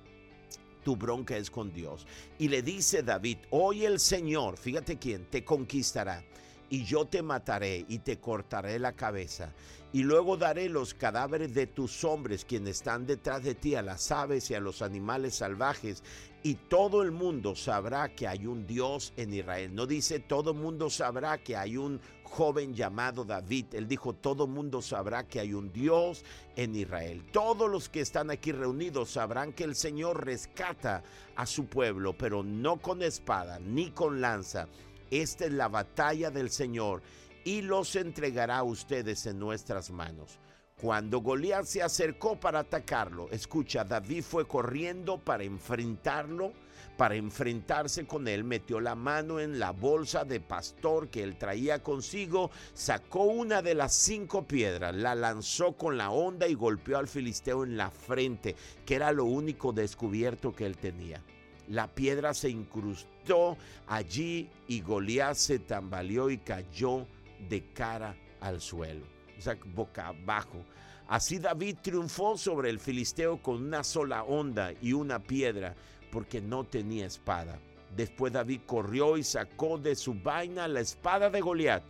tu 0.84 0.94
bronca 0.94 1.36
es 1.36 1.50
con 1.50 1.72
Dios. 1.72 2.06
Y 2.38 2.46
le 2.46 2.62
dice 2.62 3.02
David, 3.02 3.38
hoy 3.50 3.84
el 3.84 3.98
Señor, 3.98 4.56
fíjate 4.56 4.98
quién, 4.98 5.24
te 5.24 5.44
conquistará 5.44 6.22
y 6.70 6.84
yo 6.84 7.06
te 7.06 7.22
mataré 7.22 7.84
y 7.88 7.98
te 8.00 8.18
cortaré 8.18 8.78
la 8.78 8.92
cabeza. 8.92 9.52
Y 9.92 10.02
luego 10.02 10.36
daré 10.36 10.68
los 10.68 10.94
cadáveres 10.94 11.54
de 11.54 11.66
tus 11.66 12.04
hombres, 12.04 12.44
quienes 12.44 12.78
están 12.78 13.06
detrás 13.06 13.42
de 13.42 13.54
ti, 13.54 13.76
a 13.76 13.82
las 13.82 14.10
aves 14.10 14.50
y 14.50 14.54
a 14.54 14.60
los 14.60 14.82
animales 14.82 15.36
salvajes, 15.36 16.02
y 16.42 16.54
todo 16.54 17.02
el 17.02 17.12
mundo 17.12 17.56
sabrá 17.56 18.14
que 18.14 18.28
hay 18.28 18.46
un 18.46 18.66
Dios 18.66 19.12
en 19.16 19.32
Israel. 19.32 19.74
No 19.74 19.86
dice 19.86 20.20
todo 20.20 20.52
el 20.52 20.58
mundo 20.58 20.90
sabrá 20.90 21.38
que 21.38 21.56
hay 21.56 21.76
un 21.76 22.00
joven 22.22 22.74
llamado 22.74 23.24
David. 23.24 23.66
Él 23.72 23.88
dijo, 23.88 24.12
todo 24.12 24.44
el 24.44 24.50
mundo 24.50 24.82
sabrá 24.82 25.26
que 25.26 25.40
hay 25.40 25.54
un 25.54 25.72
Dios 25.72 26.24
en 26.56 26.76
Israel. 26.76 27.24
Todos 27.32 27.70
los 27.70 27.88
que 27.88 28.00
están 28.00 28.30
aquí 28.30 28.52
reunidos 28.52 29.10
sabrán 29.10 29.52
que 29.52 29.64
el 29.64 29.74
Señor 29.74 30.24
rescata 30.24 31.02
a 31.34 31.46
su 31.46 31.66
pueblo, 31.66 32.16
pero 32.16 32.42
no 32.42 32.76
con 32.76 33.02
espada 33.02 33.58
ni 33.58 33.90
con 33.90 34.20
lanza 34.20 34.68
esta 35.10 35.46
es 35.46 35.52
la 35.52 35.68
batalla 35.68 36.30
del 36.30 36.50
Señor 36.50 37.02
y 37.44 37.62
los 37.62 37.94
entregará 37.96 38.58
a 38.58 38.64
ustedes 38.64 39.26
en 39.26 39.38
nuestras 39.38 39.90
manos. 39.90 40.38
Cuando 40.80 41.20
Goliat 41.20 41.64
se 41.64 41.82
acercó 41.82 42.38
para 42.38 42.58
atacarlo, 42.58 43.30
escucha, 43.30 43.82
David 43.84 44.22
fue 44.22 44.46
corriendo 44.46 45.16
para 45.16 45.44
enfrentarlo, 45.44 46.52
para 46.98 47.14
enfrentarse 47.14 48.06
con 48.06 48.28
él, 48.28 48.44
metió 48.44 48.80
la 48.80 48.94
mano 48.94 49.40
en 49.40 49.58
la 49.58 49.70
bolsa 49.70 50.24
de 50.24 50.40
pastor 50.40 51.08
que 51.08 51.22
él 51.22 51.38
traía 51.38 51.82
consigo, 51.82 52.50
sacó 52.74 53.22
una 53.24 53.62
de 53.62 53.74
las 53.74 53.94
cinco 53.94 54.46
piedras, 54.46 54.94
la 54.94 55.14
lanzó 55.14 55.72
con 55.72 55.96
la 55.96 56.10
onda 56.10 56.46
y 56.46 56.54
golpeó 56.54 56.98
al 56.98 57.08
filisteo 57.08 57.64
en 57.64 57.78
la 57.78 57.90
frente, 57.90 58.54
que 58.84 58.96
era 58.96 59.12
lo 59.12 59.24
único 59.24 59.72
descubierto 59.72 60.54
que 60.54 60.66
él 60.66 60.76
tenía. 60.76 61.22
La 61.68 61.88
piedra 61.88 62.32
se 62.32 62.48
incrustó 62.48 63.56
allí 63.86 64.48
y 64.68 64.80
Goliat 64.80 65.34
se 65.34 65.58
tambaleó 65.58 66.30
y 66.30 66.38
cayó 66.38 67.06
de 67.48 67.72
cara 67.72 68.16
al 68.40 68.60
suelo, 68.60 69.04
o 69.36 69.40
sea, 69.40 69.58
boca 69.74 70.08
abajo. 70.08 70.64
Así 71.08 71.38
David 71.38 71.78
triunfó 71.82 72.36
sobre 72.36 72.70
el 72.70 72.78
filisteo 72.78 73.42
con 73.42 73.64
una 73.64 73.84
sola 73.84 74.22
onda 74.24 74.72
y 74.80 74.92
una 74.92 75.20
piedra, 75.20 75.74
porque 76.10 76.40
no 76.40 76.64
tenía 76.64 77.06
espada. 77.06 77.58
Después 77.96 78.32
David 78.32 78.60
corrió 78.66 79.16
y 79.16 79.22
sacó 79.22 79.78
de 79.78 79.94
su 79.94 80.14
vaina 80.14 80.68
la 80.68 80.80
espada 80.80 81.30
de 81.30 81.40
Goliat 81.40 81.82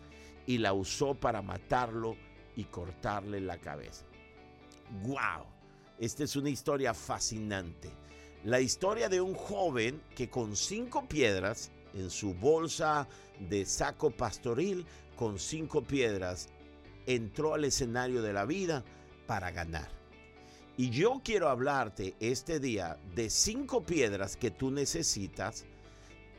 y 0.47 0.59
la 0.59 0.73
usó 0.73 1.15
para 1.15 1.43
matarlo 1.43 2.17
y 2.55 2.65
cortarle 2.65 3.41
la 3.41 3.59
cabeza. 3.59 4.05
¡Wow! 5.03 5.47
Esta 5.99 6.25
es 6.25 6.37
una 6.37 6.51
historia 6.51 6.95
fascinante 6.95 7.91
la 8.47 8.61
historia 8.61 9.09
de 9.09 9.21
un 9.21 9.35
joven 9.35 10.01
que 10.15 10.31
con 10.31 10.55
cinco 10.55 11.09
piedras 11.09 11.73
en 11.95 12.11
su 12.11 12.33
bolsa 12.33 13.09
de 13.41 13.67
saco 13.67 14.13
pastoril, 14.13 14.87
con 15.17 15.41
cinco 15.41 15.83
piedras, 15.83 16.49
entró 17.07 17.55
al 17.55 17.65
escenario 17.65 18.23
de 18.23 18.33
la 18.33 18.45
vida 18.45 18.85
para 19.27 19.51
ganar. 19.51 19.89
Y 20.77 20.91
yo 20.91 21.23
quiero 21.25 21.49
hablarte 21.49 22.15
este 22.21 22.61
día 22.61 23.01
de 23.17 23.31
cinco 23.31 23.85
piedras 23.85 24.37
que 24.37 24.53
tú 24.53 24.71
necesitas, 24.71 25.65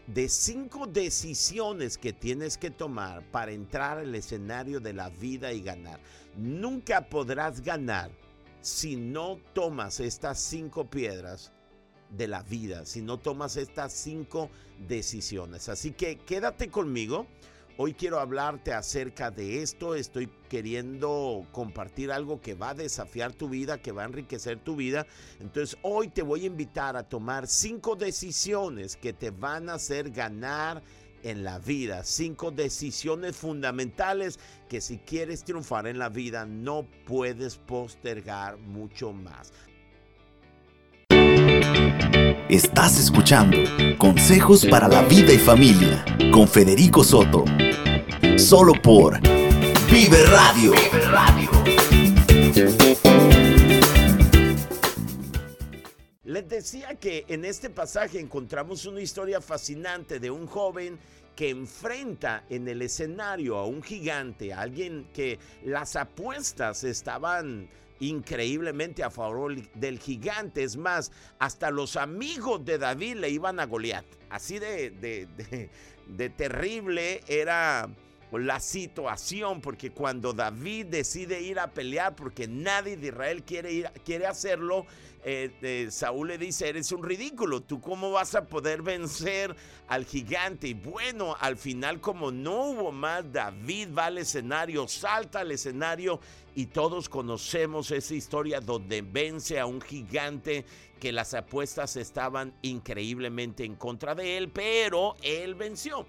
de 0.06 0.30
cinco 0.30 0.88
decisiones 0.88 1.98
que 1.98 2.14
tienes 2.14 2.58
que 2.58 2.72
tomar 2.72 3.30
para 3.32 3.52
entrar 3.52 3.98
al 3.98 4.16
escenario 4.16 4.80
de 4.80 4.94
la 4.94 5.10
vida 5.10 5.52
y 5.52 5.62
ganar. 5.62 6.00
Nunca 6.38 7.10
podrás 7.10 7.60
ganar 7.60 8.12
si 8.62 8.96
no 8.96 9.42
tomas 9.54 10.00
estas 10.00 10.40
cinco 10.40 10.90
piedras 10.90 11.52
de 12.10 12.28
la 12.28 12.44
vida 12.44 12.86
si 12.86 13.02
no 13.02 13.18
tomas 13.18 13.58
estas 13.58 13.94
cinco 13.94 14.50
decisiones. 14.88 15.70
Así 15.70 15.92
que 15.92 16.18
quédate 16.18 16.70
conmigo. 16.70 17.28
Hoy 17.80 17.94
quiero 17.94 18.20
hablarte 18.20 18.74
acerca 18.74 19.30
de 19.30 19.62
esto. 19.62 19.94
Estoy 19.94 20.28
queriendo 20.50 21.46
compartir 21.52 22.12
algo 22.12 22.42
que 22.42 22.56
va 22.56 22.72
a 22.72 22.74
desafiar 22.74 23.34
tu 23.34 23.50
vida, 23.50 23.78
que 23.78 23.92
va 23.92 24.02
a 24.02 24.08
enriquecer 24.08 24.58
tu 24.58 24.76
vida. 24.76 25.06
Entonces 25.40 25.78
hoy 25.84 26.08
te 26.08 26.24
voy 26.24 26.44
a 26.44 26.48
invitar 26.48 26.98
a 26.98 27.04
tomar 27.04 27.46
cinco 27.46 27.96
decisiones 27.96 28.96
que 28.96 29.14
te 29.14 29.30
van 29.30 29.70
a 29.70 29.76
hacer 29.76 30.10
ganar 30.10 30.82
en 31.22 31.44
la 31.44 31.60
vida. 31.60 32.04
Cinco 32.04 32.50
decisiones 32.50 33.36
fundamentales 33.36 34.40
que 34.70 34.82
si 34.82 34.98
quieres 34.98 35.44
triunfar 35.44 35.86
en 35.86 36.00
la 36.00 36.10
vida 36.10 36.48
no 36.48 36.88
puedes 37.06 37.58
postergar 37.58 38.58
mucho 38.58 39.14
más. 39.14 39.54
Estás 42.50 43.00
escuchando 43.00 43.58
Consejos 43.98 44.66
para 44.66 44.88
la 44.88 45.02
Vida 45.04 45.34
y 45.34 45.38
Familia 45.38 46.04
con 46.32 46.48
Federico 46.48 47.04
Soto. 47.04 47.44
Solo 48.38 48.74
por 48.82 49.20
Vive 49.92 50.24
Radio. 50.26 50.74
Les 56.24 56.48
decía 56.50 56.96
que 56.96 57.26
en 57.28 57.46
este 57.46 57.70
pasaje 57.70 58.20
encontramos 58.20 58.86
una 58.86 59.02
historia 59.02 59.42
fascinante 59.42 60.20
de 60.20 60.32
un 60.32 60.48
joven 60.48 61.00
que 61.36 61.50
enfrenta 61.50 62.44
en 62.50 62.68
el 62.68 62.82
escenario 62.82 63.58
a 63.58 63.66
un 63.66 63.84
gigante, 63.84 64.54
a 64.54 64.62
alguien 64.62 65.08
que 65.14 65.38
las 65.64 65.96
apuestas 65.96 66.84
estaban 66.84 67.70
increíblemente 68.00 69.04
a 69.04 69.10
favor 69.10 69.56
del 69.74 70.00
gigante. 70.00 70.64
Es 70.64 70.78
más, 70.78 71.12
hasta 71.40 71.72
los 71.72 71.96
amigos 71.96 72.64
de 72.66 72.78
David 72.78 73.16
le 73.18 73.30
iban 73.30 73.60
a 73.60 73.66
Goliat. 73.66 74.06
Así 74.30 74.60
de, 74.60 74.92
de, 76.08 76.30
terrible 76.30 77.22
era 77.28 77.90
la 78.32 78.60
situación, 78.60 79.62
porque 79.62 79.92
cuando 79.92 80.34
David 80.34 80.88
decide 80.88 81.42
ir 81.42 81.60
a 81.60 81.72
pelear, 81.72 82.16
porque 82.16 82.48
nadie 82.48 82.98
de 82.98 83.08
Israel 83.08 83.44
quiere, 83.44 83.90
quiere 84.04 84.26
hacerlo, 84.26 84.86
eh, 85.24 85.52
eh, 85.62 85.88
Saúl 85.92 86.30
le 86.30 86.38
dice, 86.38 86.70
eres 86.70 86.92
un 86.92 87.04
ridículo, 87.04 87.62
¿tú 87.62 87.82
cómo 87.82 88.12
vas 88.12 88.36
a 88.36 88.46
poder 88.46 88.82
vencer 88.82 89.56
al 89.88 90.06
gigante? 90.06 90.70
Y 90.70 90.74
bueno, 90.74 91.36
al 91.40 91.58
final 91.58 92.00
como 92.02 92.32
no 92.32 92.68
hubo 92.68 92.92
más, 92.92 93.32
David 93.32 93.90
va 93.98 94.06
al 94.06 94.18
escenario, 94.18 94.88
salta 94.88 95.40
al 95.40 95.52
escenario 95.52 96.20
y 96.56 96.68
todos 96.68 97.10
conocemos 97.10 97.92
esa 97.92 98.14
historia 98.14 98.60
donde 98.60 99.02
vence 99.02 99.60
a 99.60 99.66
un 99.66 99.82
gigante 99.82 100.66
que 101.00 101.12
las 101.12 101.34
apuestas 101.34 101.96
estaban 101.96 102.54
increíblemente 102.62 103.64
en 103.64 103.76
contra 103.76 104.16
de 104.16 104.38
él, 104.38 104.50
pero 104.50 105.16
él 105.22 105.56
venció. 105.56 106.08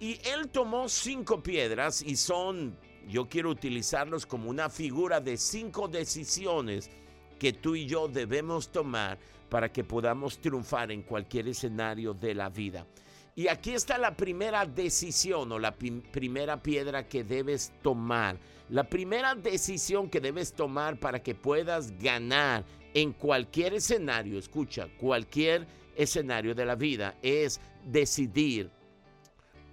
Y 0.00 0.18
él 0.24 0.48
tomó 0.48 0.88
cinco 0.88 1.42
piedras 1.42 2.02
y 2.02 2.16
son, 2.16 2.76
yo 3.08 3.28
quiero 3.28 3.50
utilizarlos 3.50 4.26
como 4.26 4.50
una 4.50 4.68
figura 4.68 5.20
de 5.20 5.36
cinco 5.36 5.88
decisiones 5.88 6.90
que 7.38 7.52
tú 7.52 7.74
y 7.74 7.86
yo 7.86 8.08
debemos 8.08 8.70
tomar 8.70 9.18
para 9.48 9.72
que 9.72 9.84
podamos 9.84 10.38
triunfar 10.38 10.90
en 10.90 11.02
cualquier 11.02 11.48
escenario 11.48 12.12
de 12.14 12.34
la 12.34 12.48
vida. 12.48 12.86
Y 13.36 13.48
aquí 13.48 13.72
está 13.72 13.98
la 13.98 14.16
primera 14.16 14.64
decisión 14.64 15.50
o 15.50 15.58
la 15.58 15.74
primera 15.74 16.62
piedra 16.62 17.08
que 17.08 17.24
debes 17.24 17.72
tomar. 17.82 18.38
La 18.68 18.84
primera 18.84 19.34
decisión 19.34 20.08
que 20.08 20.20
debes 20.20 20.52
tomar 20.52 20.98
para 20.98 21.22
que 21.22 21.34
puedas 21.34 21.98
ganar 21.98 22.64
en 22.94 23.12
cualquier 23.12 23.74
escenario, 23.74 24.38
escucha, 24.38 24.88
cualquier 24.98 25.66
escenario 25.96 26.54
de 26.54 26.64
la 26.64 26.76
vida, 26.76 27.16
es 27.22 27.60
decidir 27.84 28.70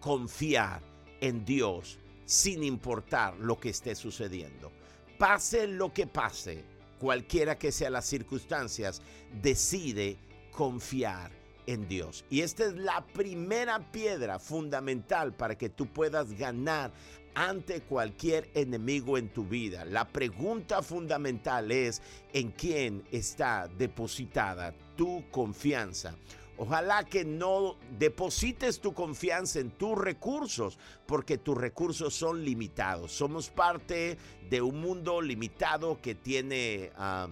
confiar 0.01 0.81
en 1.21 1.45
Dios 1.45 1.97
sin 2.25 2.63
importar 2.63 3.37
lo 3.37 3.57
que 3.57 3.69
esté 3.69 3.95
sucediendo. 3.95 4.71
Pase 5.17 5.67
lo 5.67 5.93
que 5.93 6.07
pase, 6.07 6.65
cualquiera 6.99 7.57
que 7.57 7.71
sean 7.71 7.93
las 7.93 8.05
circunstancias, 8.05 9.01
decide 9.41 10.17
confiar 10.51 11.31
en 11.67 11.87
Dios. 11.87 12.25
Y 12.29 12.41
esta 12.41 12.65
es 12.65 12.73
la 12.73 13.05
primera 13.13 13.91
piedra 13.91 14.39
fundamental 14.39 15.33
para 15.33 15.57
que 15.57 15.69
tú 15.69 15.85
puedas 15.87 16.33
ganar 16.33 16.91
ante 17.33 17.81
cualquier 17.81 18.49
enemigo 18.53 19.17
en 19.17 19.29
tu 19.29 19.45
vida. 19.45 19.85
La 19.85 20.07
pregunta 20.07 20.81
fundamental 20.81 21.71
es 21.71 22.01
en 22.33 22.51
quién 22.51 23.03
está 23.11 23.67
depositada 23.67 24.73
tu 24.97 25.23
confianza. 25.31 26.15
Ojalá 26.61 27.03
que 27.05 27.25
no 27.25 27.75
deposites 27.97 28.81
tu 28.81 28.93
confianza 28.93 29.59
en 29.59 29.71
tus 29.71 29.97
recursos, 29.97 30.77
porque 31.07 31.39
tus 31.39 31.57
recursos 31.57 32.13
son 32.13 32.45
limitados. 32.45 33.11
Somos 33.11 33.49
parte 33.49 34.15
de 34.47 34.61
un 34.61 34.79
mundo 34.79 35.23
limitado 35.23 35.99
que 35.99 36.13
tiene 36.13 36.91
ah, 36.97 37.27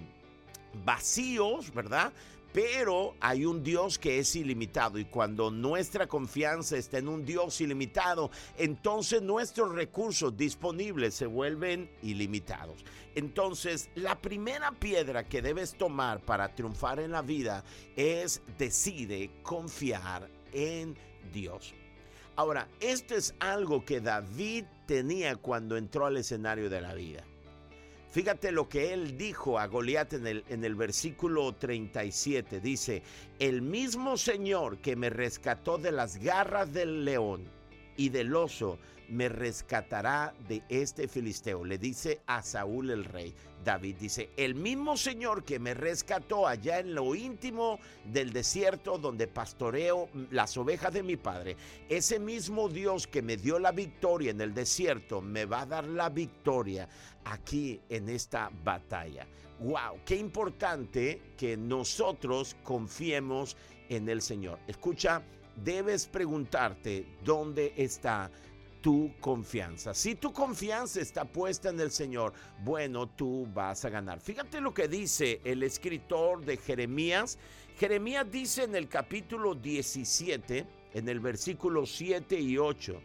vacíos, 0.84 1.72
¿verdad? 1.76 2.12
Pero 2.52 3.16
hay 3.20 3.46
un 3.46 3.64
Dios 3.64 4.00
que 4.00 4.18
es 4.18 4.36
ilimitado 4.36 4.98
y 4.98 5.06
cuando 5.06 5.52
nuestra 5.52 6.08
confianza 6.08 6.78
está 6.78 6.98
en 6.98 7.08
un 7.08 7.24
Dios 7.24 7.62
ilimitado, 7.62 8.32
entonces 8.58 9.22
nuestros 9.22 9.74
recursos 9.76 10.36
disponibles 10.36 11.14
se 11.14 11.28
vuelven 11.28 11.92
ilimitados. 12.02 12.84
Entonces, 13.16 13.90
la 13.96 14.20
primera 14.20 14.72
piedra 14.72 15.28
que 15.28 15.42
debes 15.42 15.78
tomar 15.78 16.22
para 16.22 16.56
triunfar 16.56 17.00
en 17.00 17.12
la 17.12 17.22
vida 17.22 17.64
es 17.96 18.42
decide 18.58 19.30
confiar 19.44 20.30
en 20.52 20.98
Dios. 21.32 21.74
Ahora, 22.36 22.68
esto 22.80 23.16
es 23.16 23.36
algo 23.40 23.84
que 23.84 24.00
David 24.00 24.66
tenía 24.86 25.36
cuando 25.36 25.78
entró 25.78 26.06
al 26.06 26.18
escenario 26.18 26.70
de 26.70 26.82
la 26.82 26.94
vida. 26.94 27.24
Fíjate 28.12 28.52
lo 28.52 28.68
que 28.68 28.92
él 28.94 29.18
dijo 29.18 29.60
a 29.60 29.68
Goliat 29.68 30.14
en 30.14 30.26
el, 30.26 30.44
en 30.50 30.64
el 30.64 30.76
versículo 30.76 31.54
37. 31.54 32.60
Dice, 32.60 33.04
el 33.38 33.62
mismo 33.62 34.18
Señor 34.18 34.80
que 34.80 34.96
me 34.96 35.12
rescató 35.12 35.78
de 35.78 35.92
las 35.92 36.18
garras 36.18 36.74
del 36.74 37.06
león 37.06 37.44
y 37.98 38.10
del 38.10 38.36
oso, 38.36 38.80
me 39.10 39.30
rescatará 39.30 40.34
de 40.48 40.64
este 40.70 41.08
filisteo. 41.08 41.66
Le 41.66 41.78
dice 41.78 42.22
a 42.26 42.42
Saúl 42.42 42.92
el 42.92 43.06
rey. 43.06 43.34
David 43.64 43.98
dice, 44.00 44.30
el 44.38 44.56
mismo 44.56 44.96
Señor 44.96 45.44
que 45.44 45.60
me 45.60 45.74
rescató 45.74 46.48
allá 46.48 46.80
en 46.80 46.96
lo 46.96 47.14
íntimo 47.14 47.80
del 48.06 48.32
desierto 48.32 48.98
donde 48.98 49.28
pastoreo 49.28 50.08
las 50.32 50.56
ovejas 50.58 50.94
de 50.94 51.04
mi 51.04 51.18
padre, 51.18 51.58
ese 51.90 52.20
mismo 52.20 52.70
Dios 52.70 53.06
que 53.06 53.22
me 53.22 53.36
dio 53.36 53.60
la 53.60 53.72
victoria 53.72 54.32
en 54.32 54.40
el 54.40 54.54
desierto, 54.54 55.22
me 55.22 55.46
va 55.46 55.62
a 55.62 55.66
dar 55.66 55.86
la 55.86 56.10
victoria 56.10 56.88
aquí 57.26 57.82
en 57.90 58.10
esta 58.10 58.50
batalla. 58.64 59.28
¡Wow! 59.60 60.00
Qué 60.06 60.16
importante 60.16 61.34
que 61.38 61.58
nosotros 61.58 62.56
confiemos 62.64 63.58
en 63.90 64.08
el 64.08 64.22
Señor. 64.22 64.60
Escucha, 64.68 65.22
debes 65.64 66.08
preguntarte 66.08 67.06
dónde 67.26 67.74
está 67.76 68.32
tu 68.82 69.14
confianza. 69.20 69.94
Si 69.94 70.16
tu 70.16 70.32
confianza 70.32 71.02
está 71.02 71.26
puesta 71.26 71.70
en 71.70 71.80
el 71.80 71.92
Señor, 71.92 72.34
bueno, 72.64 73.08
tú 73.08 73.48
vas 73.54 73.84
a 73.86 73.90
ganar. 73.90 74.20
Fíjate 74.20 74.62
lo 74.62 74.74
que 74.74 74.88
dice 74.88 75.42
el 75.44 75.64
escritor 75.64 76.44
de 76.46 76.58
Jeremías. 76.58 77.38
Jeremías 77.78 78.26
dice 78.30 78.64
en 78.64 78.76
el 78.76 78.88
capítulo 78.88 79.56
17, 79.56 80.66
en 80.94 81.10
el 81.10 81.20
versículo 81.20 81.86
7 81.86 82.40
y 82.40 82.58
8, 82.58 83.02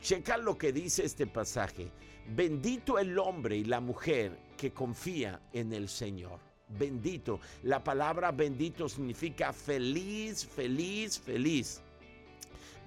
checa 0.00 0.36
lo 0.36 0.56
que 0.56 0.72
dice 0.72 1.04
este 1.04 1.26
pasaje. 1.26 1.90
Bendito 2.28 2.98
el 2.98 3.18
hombre 3.18 3.56
y 3.56 3.64
la 3.64 3.80
mujer 3.80 4.38
que 4.56 4.72
confía 4.72 5.40
en 5.52 5.72
el 5.72 5.88
Señor. 5.88 6.38
Bendito. 6.68 7.40
La 7.64 7.84
palabra 7.84 8.32
bendito 8.32 8.88
significa 8.88 9.52
feliz, 9.52 10.46
feliz, 10.46 11.18
feliz. 11.18 11.82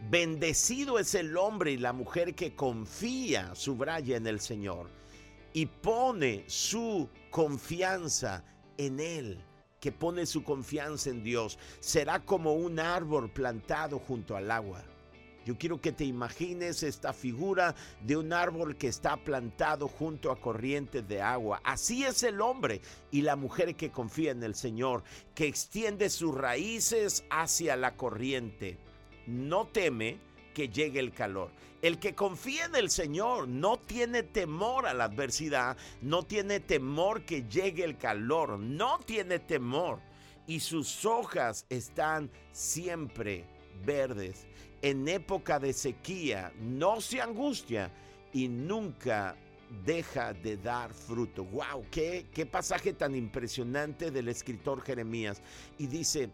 Bendecido 0.10 1.00
es 1.00 1.16
el 1.16 1.36
hombre 1.36 1.72
y 1.72 1.78
la 1.78 1.92
mujer 1.92 2.36
que 2.36 2.56
confía, 2.56 3.56
subraya 3.56 4.18
en 4.18 4.28
el 4.28 4.40
Señor, 4.40 4.90
y 5.52 5.66
pone 5.66 6.44
su 6.48 7.10
confianza 7.32 8.44
en 8.78 9.00
Él, 9.00 9.44
que 9.80 9.92
pone 9.92 10.28
su 10.28 10.44
confianza 10.44 11.10
en 11.10 11.24
Dios. 11.24 11.58
Será 11.80 12.20
como 12.20 12.54
un 12.54 12.80
árbol 12.80 13.32
plantado 13.32 13.98
junto 13.98 14.36
al 14.36 14.52
agua. 14.52 14.84
Yo 15.44 15.58
quiero 15.58 15.80
que 15.80 15.92
te 15.92 16.06
imagines 16.06 16.84
esta 16.84 17.14
figura 17.14 17.76
de 18.02 18.18
un 18.18 18.34
árbol 18.34 18.78
que 18.78 18.88
está 18.88 19.16
plantado 19.18 19.88
junto 19.88 20.32
a 20.32 20.40
corrientes 20.40 21.08
de 21.08 21.22
agua. 21.22 21.62
Así 21.64 22.04
es 22.04 22.22
el 22.24 22.42
hombre 22.42 22.82
y 23.12 23.22
la 23.22 23.36
mujer 23.36 23.76
que 23.76 23.92
confía 23.92 24.32
en 24.32 24.44
el 24.44 24.56
Señor, 24.56 25.04
que 25.34 25.48
extiende 25.48 26.10
sus 26.10 26.34
raíces 26.34 27.24
hacia 27.30 27.76
la 27.76 27.96
corriente 27.96 28.80
no 29.28 29.68
teme 29.68 30.18
que 30.54 30.70
llegue 30.70 31.00
el 31.00 31.12
calor. 31.12 31.52
El 31.82 32.00
que 32.00 32.16
confía 32.16 32.66
en 32.66 32.76
el 32.76 32.90
Señor 32.90 33.48
no 33.48 33.78
tiene 33.78 34.24
temor 34.24 34.88
a 34.88 34.94
la 34.94 35.04
adversidad, 35.04 35.78
no 36.02 36.24
tiene 36.24 36.60
temor 36.60 37.26
que 37.26 37.44
llegue 37.44 37.84
el 37.84 37.98
calor, 37.98 38.58
no 38.58 39.00
tiene 39.06 39.38
temor. 39.38 40.00
Y 40.48 40.62
sus 40.62 41.06
hojas 41.06 41.66
están 41.70 42.32
siempre 42.52 43.46
verdes. 43.86 44.48
En 44.82 45.08
época 45.08 45.60
de 45.60 45.74
sequía 45.74 46.52
no 46.60 47.02
se 47.02 47.22
angustia 47.22 47.92
y 48.34 48.48
nunca 48.48 49.36
deja 49.86 50.34
de 50.34 50.58
dar 50.58 50.94
fruto. 50.94 51.44
¡Wow! 51.46 51.86
Qué, 51.92 52.28
qué 52.34 52.46
pasaje 52.46 52.94
tan 52.94 53.16
impresionante 53.16 54.12
del 54.12 54.30
escritor 54.30 54.82
Jeremías! 54.82 55.42
Y 55.78 55.88
dice, 55.88 56.30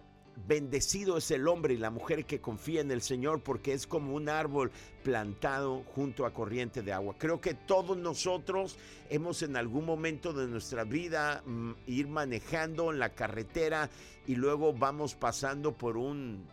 Bendecido 0.47 1.17
es 1.17 1.29
el 1.31 1.47
hombre 1.47 1.73
y 1.73 1.77
la 1.77 1.91
mujer 1.91 2.25
que 2.25 2.41
confía 2.41 2.81
en 2.81 2.91
el 2.91 3.01
Señor 3.01 3.41
porque 3.41 3.73
es 3.73 3.85
como 3.85 4.13
un 4.15 4.29
árbol 4.29 4.71
plantado 5.03 5.83
junto 5.93 6.25
a 6.25 6.33
corriente 6.33 6.81
de 6.81 6.93
agua. 6.93 7.15
Creo 7.17 7.41
que 7.41 7.53
todos 7.53 7.97
nosotros 7.97 8.77
hemos 9.09 9.43
en 9.43 9.55
algún 9.55 9.85
momento 9.85 10.33
de 10.33 10.47
nuestra 10.47 10.83
vida 10.83 11.43
mm, 11.45 11.71
ir 11.87 12.07
manejando 12.07 12.91
en 12.91 12.99
la 12.99 13.09
carretera 13.09 13.89
y 14.25 14.35
luego 14.35 14.73
vamos 14.73 15.15
pasando 15.15 15.73
por 15.73 15.97
un 15.97 16.47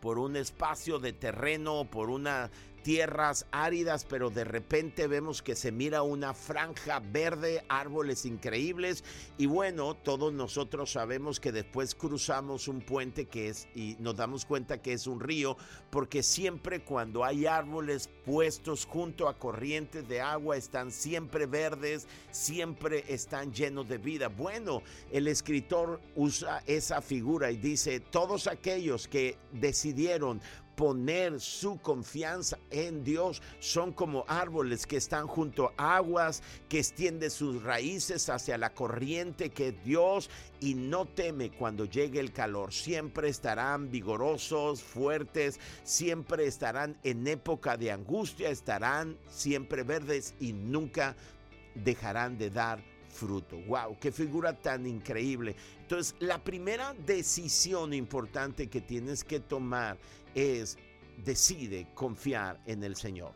por 0.00 0.18
un 0.18 0.34
espacio 0.34 0.98
de 0.98 1.12
terreno, 1.12 1.88
por 1.88 2.10
una 2.10 2.50
tierras 2.82 3.46
áridas, 3.52 4.04
pero 4.08 4.30
de 4.30 4.44
repente 4.44 5.06
vemos 5.06 5.42
que 5.42 5.56
se 5.56 5.72
mira 5.72 6.02
una 6.02 6.34
franja 6.34 7.00
verde, 7.00 7.64
árboles 7.68 8.26
increíbles 8.26 9.04
y 9.38 9.46
bueno, 9.46 9.94
todos 9.94 10.32
nosotros 10.32 10.92
sabemos 10.92 11.40
que 11.40 11.52
después 11.52 11.94
cruzamos 11.94 12.68
un 12.68 12.80
puente 12.80 13.26
que 13.26 13.48
es 13.48 13.68
y 13.74 13.96
nos 13.98 14.16
damos 14.16 14.44
cuenta 14.44 14.82
que 14.82 14.92
es 14.92 15.06
un 15.06 15.20
río, 15.20 15.56
porque 15.90 16.22
siempre 16.22 16.84
cuando 16.84 17.24
hay 17.24 17.46
árboles 17.46 18.08
puestos 18.24 18.84
junto 18.84 19.28
a 19.28 19.38
corrientes 19.38 20.08
de 20.08 20.20
agua 20.20 20.56
están 20.56 20.90
siempre 20.90 21.46
verdes, 21.46 22.06
siempre 22.30 23.04
están 23.08 23.52
llenos 23.52 23.88
de 23.88 23.98
vida. 23.98 24.28
Bueno, 24.28 24.82
el 25.10 25.28
escritor 25.28 26.00
usa 26.16 26.62
esa 26.66 27.02
figura 27.02 27.50
y 27.50 27.56
dice, 27.56 28.00
todos 28.00 28.46
aquellos 28.46 29.08
que 29.08 29.36
decidieron 29.52 30.40
poner 30.82 31.40
su 31.40 31.80
confianza 31.80 32.58
en 32.72 33.04
Dios 33.04 33.40
son 33.60 33.92
como 33.92 34.24
árboles 34.26 34.84
que 34.84 34.96
están 34.96 35.28
junto 35.28 35.72
a 35.76 35.94
aguas, 35.94 36.42
que 36.68 36.80
extienden 36.80 37.30
sus 37.30 37.62
raíces 37.62 38.28
hacia 38.28 38.58
la 38.58 38.74
corriente 38.74 39.50
que 39.50 39.70
Dios 39.70 40.28
y 40.58 40.74
no 40.74 41.06
teme 41.06 41.52
cuando 41.52 41.84
llegue 41.84 42.18
el 42.18 42.32
calor. 42.32 42.72
Siempre 42.72 43.28
estarán 43.28 43.92
vigorosos, 43.92 44.82
fuertes, 44.82 45.60
siempre 45.84 46.48
estarán 46.48 46.98
en 47.04 47.28
época 47.28 47.76
de 47.76 47.92
angustia, 47.92 48.50
estarán 48.50 49.16
siempre 49.28 49.84
verdes 49.84 50.34
y 50.40 50.52
nunca 50.52 51.14
dejarán 51.76 52.38
de 52.38 52.50
dar 52.50 52.91
fruto. 53.12 53.58
¡Wow! 53.68 53.98
¡Qué 54.00 54.10
figura 54.10 54.52
tan 54.58 54.86
increíble! 54.86 55.54
Entonces, 55.80 56.16
la 56.18 56.42
primera 56.42 56.94
decisión 56.94 57.94
importante 57.94 58.68
que 58.68 58.80
tienes 58.80 59.22
que 59.22 59.38
tomar 59.38 59.98
es 60.34 60.78
decide 61.24 61.88
confiar 61.94 62.60
en 62.66 62.82
el 62.82 62.96
Señor. 62.96 63.34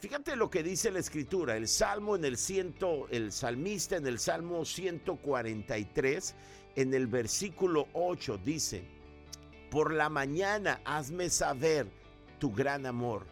Fíjate 0.00 0.36
lo 0.36 0.50
que 0.50 0.62
dice 0.62 0.90
la 0.90 0.98
escritura, 0.98 1.56
el 1.56 1.66
salmo 1.66 2.14
en 2.14 2.26
el 2.26 2.36
ciento, 2.36 3.08
el 3.10 3.32
salmista 3.32 3.96
en 3.96 4.06
el 4.06 4.18
salmo 4.18 4.66
143, 4.66 6.34
en 6.76 6.92
el 6.92 7.06
versículo 7.06 7.88
8 7.94 8.38
dice, 8.44 8.84
por 9.70 9.94
la 9.94 10.10
mañana 10.10 10.82
hazme 10.84 11.30
saber 11.30 11.86
tu 12.38 12.52
gran 12.52 12.84
amor, 12.84 13.24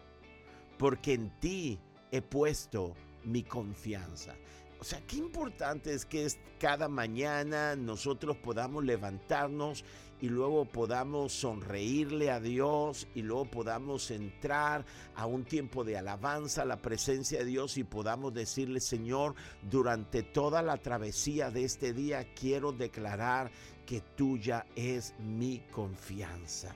porque 0.79 1.13
en 1.13 1.29
ti 1.39 1.79
he 2.11 2.23
puesto 2.23 2.95
mi 3.23 3.43
confianza. 3.43 4.35
O 4.83 4.85
sea, 4.85 4.99
qué 5.07 5.15
importante 5.15 5.93
es 5.93 6.03
que 6.03 6.27
cada 6.59 6.89
mañana 6.89 7.73
nosotros 7.77 8.35
podamos 8.35 8.83
levantarnos 8.83 9.85
y 10.19 10.27
luego 10.27 10.65
podamos 10.65 11.31
sonreírle 11.31 12.29
a 12.29 12.41
Dios 12.41 13.07
y 13.15 13.21
luego 13.21 13.45
podamos 13.45 14.11
entrar 14.11 14.83
a 15.15 15.25
un 15.25 15.45
tiempo 15.45 15.85
de 15.85 15.95
alabanza 15.95 16.63
a 16.63 16.65
la 16.65 16.81
presencia 16.81 17.39
de 17.39 17.45
Dios 17.45 17.77
y 17.77 17.85
podamos 17.85 18.33
decirle, 18.33 18.81
Señor, 18.81 19.35
durante 19.61 20.21
toda 20.21 20.61
la 20.61 20.75
travesía 20.75 21.49
de 21.49 21.63
este 21.63 21.93
día 21.93 22.33
quiero 22.33 22.73
declarar 22.73 23.51
que 23.85 24.01
tuya 24.01 24.65
es 24.75 25.13
mi 25.17 25.59
confianza 25.71 26.75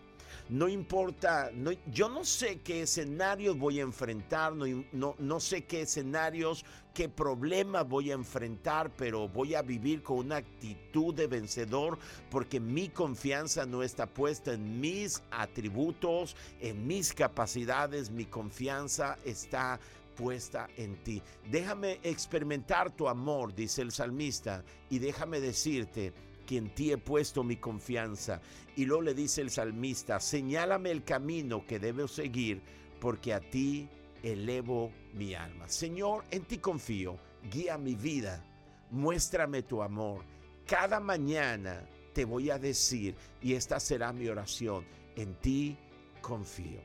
no 0.49 0.67
importa, 0.69 1.51
no, 1.53 1.71
yo 1.87 2.09
no 2.09 2.23
sé 2.23 2.61
qué 2.61 2.83
escenarios 2.83 3.57
voy 3.57 3.79
a 3.79 3.83
enfrentar, 3.83 4.53
no, 4.53 4.65
no, 4.93 5.15
no 5.19 5.39
sé 5.39 5.65
qué 5.65 5.81
escenarios, 5.81 6.63
qué 6.97 7.09
problemas 7.09 7.87
voy 7.87 8.09
a 8.09 8.15
enfrentar, 8.15 8.89
pero 8.97 9.27
voy 9.29 9.53
a 9.53 9.61
vivir 9.61 10.01
con 10.01 10.17
una 10.17 10.37
actitud 10.37 11.13
de 11.13 11.27
vencedor 11.27 11.99
porque 12.31 12.59
mi 12.59 12.89
confianza 12.89 13.67
no 13.67 13.83
está 13.83 14.07
puesta 14.07 14.53
en 14.53 14.81
mis 14.81 15.21
atributos, 15.29 16.35
en 16.59 16.87
mis 16.87 17.13
capacidades, 17.13 18.09
mi 18.09 18.25
confianza 18.25 19.15
está 19.23 19.79
puesta 20.15 20.69
en 20.75 20.95
ti. 21.03 21.21
Déjame 21.51 21.99
experimentar 22.01 22.89
tu 22.89 23.07
amor, 23.07 23.53
dice 23.53 23.83
el 23.83 23.91
salmista, 23.91 24.63
y 24.89 24.97
déjame 24.97 25.39
decirte, 25.39 26.13
que 26.47 26.57
en 26.57 26.73
ti 26.73 26.91
he 26.91 26.97
puesto 26.97 27.43
mi 27.43 27.57
confianza. 27.57 28.41
Y 28.75 28.85
luego 28.85 29.03
le 29.03 29.13
dice 29.13 29.41
el 29.41 29.51
salmista, 29.51 30.19
señálame 30.19 30.89
el 30.89 31.03
camino 31.03 31.63
que 31.67 31.77
debo 31.77 32.07
seguir, 32.07 32.59
porque 32.99 33.35
a 33.35 33.39
ti 33.39 33.87
elevo 34.23 34.91
mi 35.13 35.33
alma. 35.33 35.67
Señor, 35.67 36.23
en 36.31 36.43
ti 36.45 36.57
confío, 36.57 37.17
guía 37.51 37.77
mi 37.77 37.95
vida, 37.95 38.43
muéstrame 38.91 39.63
tu 39.63 39.81
amor. 39.81 40.23
Cada 40.65 40.99
mañana 40.99 41.87
te 42.13 42.25
voy 42.25 42.49
a 42.49 42.59
decir, 42.59 43.15
y 43.41 43.53
esta 43.53 43.79
será 43.79 44.11
mi 44.11 44.27
oración, 44.27 44.85
en 45.15 45.35
ti 45.35 45.77
confío. 46.21 46.81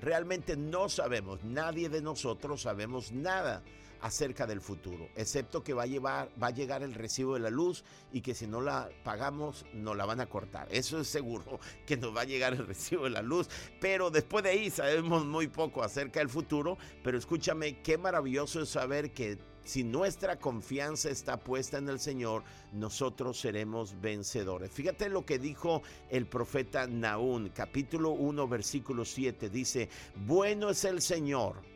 Realmente 0.00 0.56
no 0.56 0.88
sabemos, 0.88 1.44
nadie 1.44 1.88
de 1.88 2.02
nosotros 2.02 2.62
sabemos 2.62 3.12
nada 3.12 3.62
acerca 4.02 4.46
del 4.46 4.60
futuro, 4.60 5.08
excepto 5.14 5.62
que 5.62 5.72
va 5.72 5.84
a, 5.84 5.86
llevar, 5.86 6.28
va 6.40 6.48
a 6.48 6.50
llegar 6.50 6.82
el 6.82 6.92
recibo 6.92 7.34
de 7.34 7.40
la 7.40 7.50
luz 7.50 7.84
y 8.12 8.20
que 8.20 8.34
si 8.34 8.46
no 8.46 8.60
la 8.60 8.90
pagamos 9.04 9.64
nos 9.72 9.96
la 9.96 10.04
van 10.04 10.20
a 10.20 10.28
cortar. 10.28 10.68
Eso 10.70 11.00
es 11.00 11.08
seguro 11.08 11.60
que 11.86 11.96
nos 11.96 12.14
va 12.14 12.22
a 12.22 12.24
llegar 12.24 12.52
el 12.52 12.66
recibo 12.66 13.04
de 13.04 13.10
la 13.10 13.22
luz, 13.22 13.48
pero 13.80 14.10
después 14.10 14.44
de 14.44 14.50
ahí 14.50 14.70
sabemos 14.70 15.24
muy 15.24 15.46
poco 15.46 15.82
acerca 15.82 16.20
del 16.20 16.28
futuro, 16.28 16.76
pero 17.02 17.16
escúchame, 17.16 17.80
qué 17.80 17.96
maravilloso 17.96 18.60
es 18.60 18.68
saber 18.68 19.12
que 19.12 19.38
si 19.64 19.84
nuestra 19.84 20.40
confianza 20.40 21.08
está 21.08 21.38
puesta 21.38 21.78
en 21.78 21.88
el 21.88 22.00
Señor, 22.00 22.42
nosotros 22.72 23.38
seremos 23.38 24.00
vencedores. 24.00 24.72
Fíjate 24.72 25.08
lo 25.08 25.24
que 25.24 25.38
dijo 25.38 25.82
el 26.10 26.26
profeta 26.26 26.88
Naún, 26.88 27.50
capítulo 27.50 28.10
1, 28.10 28.48
versículo 28.48 29.04
7. 29.04 29.48
Dice, 29.50 29.88
bueno 30.26 30.70
es 30.70 30.84
el 30.84 31.00
Señor 31.00 31.71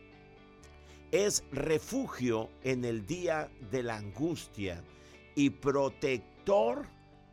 es 1.13 1.45
refugio 1.53 2.51
en 2.63 2.85
el 2.85 3.07
día 3.07 3.51
de 3.71 3.83
la 3.83 3.97
angustia 3.97 4.83
y 5.35 5.51
protector 5.51 6.87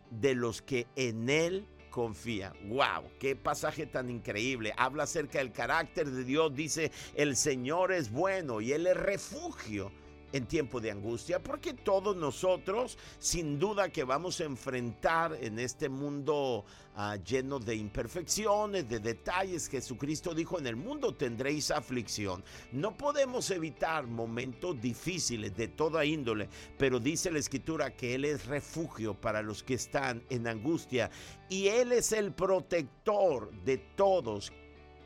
de 0.10 0.36
los 0.36 0.62
que 0.62 0.88
en 0.96 1.30
él 1.30 1.68
confían. 1.90 2.54
¡Wow! 2.70 3.10
¡Qué 3.20 3.36
pasaje 3.36 3.86
tan 3.86 4.10
increíble! 4.10 4.74
Habla 4.78 5.04
acerca 5.04 5.40
del 5.40 5.52
carácter 5.52 6.10
de 6.10 6.24
Dios. 6.24 6.54
Dice, 6.56 6.92
el 7.16 7.36
Señor 7.36 7.92
es 7.92 8.12
bueno 8.12 8.62
y 8.62 8.74
Él 8.74 8.88
es 8.88 8.98
refugio 8.98 9.92
en 10.34 10.48
tiempo 10.48 10.82
de 10.82 10.92
angustia, 10.92 11.42
porque 11.42 11.74
todos 11.74 12.18
nosotros, 12.18 12.98
sin 13.20 13.60
duda 13.60 13.90
que 13.90 14.04
vamos 14.04 14.42
a 14.42 14.46
enfrentar 14.46 15.38
en 15.40 15.60
este 15.60 15.90
mundo 15.90 16.66
ah, 16.96 17.18
lleno 17.18 17.60
de 17.60 17.76
imperfecciones, 17.76 18.90
de 18.90 19.00
detalles, 19.00 19.70
Jesucristo 19.70 20.34
dijo, 20.34 20.58
en 20.58 20.66
el 20.66 20.76
mundo 20.76 21.14
tendréis 21.14 21.70
aflicción. 21.70 22.44
No 22.72 22.98
podemos 22.98 23.52
evitar 23.52 24.08
momentos 24.08 24.82
difíciles 24.82 25.56
de 25.56 25.68
toda 25.68 26.04
índole, 26.04 26.50
pero 26.80 27.00
dice 27.00 27.32
la 27.32 27.40
escritura 27.40 27.96
que 27.96 28.16
Él 28.16 28.26
es 28.26 28.48
refugio 28.48 29.14
para 29.14 29.44
los 29.44 29.62
que 29.62 29.76
están 29.76 30.24
en 30.32 30.48
angustia 30.48 31.12
y 31.48 31.68
Él 31.68 31.92
es 31.92 32.12
el 32.12 32.34
protector 32.34 33.52
de 33.64 33.78
todos 33.78 34.52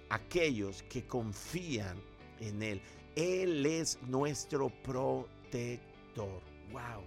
aquellos 0.10 0.84
que 0.84 1.06
confían 1.06 2.02
en 2.40 2.64
Él. 2.64 2.82
Él 3.18 3.66
es 3.66 3.98
nuestro 4.08 4.70
protector. 4.70 6.40
Wow. 6.72 7.04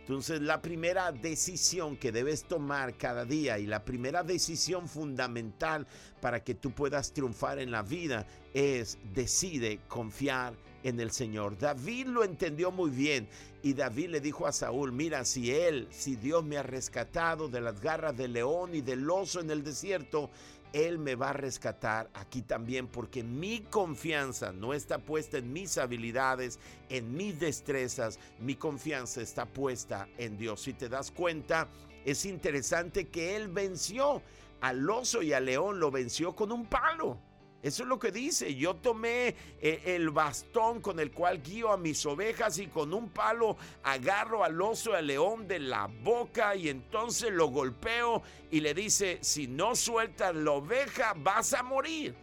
Entonces 0.00 0.42
la 0.42 0.60
primera 0.60 1.10
decisión 1.10 1.96
que 1.96 2.12
debes 2.12 2.44
tomar 2.44 2.98
cada 2.98 3.24
día 3.24 3.58
y 3.58 3.66
la 3.66 3.82
primera 3.82 4.22
decisión 4.22 4.86
fundamental 4.86 5.86
para 6.20 6.44
que 6.44 6.54
tú 6.54 6.72
puedas 6.72 7.14
triunfar 7.14 7.58
en 7.58 7.70
la 7.70 7.82
vida 7.82 8.26
es 8.52 8.98
decide 9.14 9.80
confiar 9.88 10.52
en 10.82 11.00
el 11.00 11.10
Señor. 11.10 11.56
David 11.56 12.08
lo 12.08 12.22
entendió 12.22 12.70
muy 12.70 12.90
bien 12.90 13.26
y 13.62 13.72
David 13.72 14.10
le 14.10 14.20
dijo 14.20 14.46
a 14.46 14.52
Saúl, 14.52 14.92
mira, 14.92 15.24
si 15.24 15.50
él, 15.50 15.88
si 15.90 16.16
Dios 16.16 16.44
me 16.44 16.58
ha 16.58 16.62
rescatado 16.62 17.48
de 17.48 17.62
las 17.62 17.80
garras 17.80 18.14
del 18.14 18.34
león 18.34 18.74
y 18.74 18.82
del 18.82 19.08
oso 19.08 19.40
en 19.40 19.50
el 19.50 19.64
desierto, 19.64 20.28
él 20.74 20.98
me 20.98 21.14
va 21.14 21.30
a 21.30 21.32
rescatar 21.34 22.10
aquí 22.14 22.42
también 22.42 22.88
porque 22.88 23.22
mi 23.22 23.60
confianza 23.60 24.52
no 24.52 24.74
está 24.74 24.98
puesta 24.98 25.38
en 25.38 25.52
mis 25.52 25.78
habilidades, 25.78 26.58
en 26.88 27.14
mis 27.14 27.38
destrezas, 27.38 28.18
mi 28.40 28.56
confianza 28.56 29.22
está 29.22 29.46
puesta 29.46 30.08
en 30.18 30.36
Dios. 30.36 30.62
Si 30.62 30.72
te 30.72 30.88
das 30.88 31.12
cuenta, 31.12 31.68
es 32.04 32.24
interesante 32.24 33.06
que 33.06 33.36
Él 33.36 33.46
venció 33.46 34.20
al 34.60 34.90
oso 34.90 35.22
y 35.22 35.32
al 35.32 35.44
león, 35.44 35.78
lo 35.78 35.92
venció 35.92 36.34
con 36.34 36.50
un 36.50 36.66
palo. 36.66 37.18
Eso 37.64 37.82
es 37.82 37.88
lo 37.88 37.98
que 37.98 38.12
dice. 38.12 38.54
Yo 38.54 38.76
tomé 38.76 39.34
eh, 39.58 39.82
el 39.86 40.10
bastón 40.10 40.82
con 40.82 41.00
el 41.00 41.10
cual 41.12 41.42
guío 41.42 41.72
a 41.72 41.78
mis 41.78 42.04
ovejas 42.04 42.58
y 42.58 42.66
con 42.66 42.92
un 42.92 43.08
palo 43.08 43.56
agarro 43.82 44.44
al 44.44 44.60
oso 44.60 44.90
y 44.90 44.96
al 44.96 45.06
león 45.06 45.48
de 45.48 45.60
la 45.60 45.86
boca 45.86 46.54
y 46.54 46.68
entonces 46.68 47.32
lo 47.32 47.46
golpeo 47.46 48.22
y 48.50 48.60
le 48.60 48.74
dice, 48.74 49.18
si 49.22 49.46
no 49.46 49.74
sueltas 49.74 50.34
la 50.34 50.50
oveja 50.50 51.14
vas 51.16 51.54
a 51.54 51.62
morir. 51.62 52.14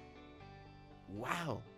¡Wow! 1.08 1.71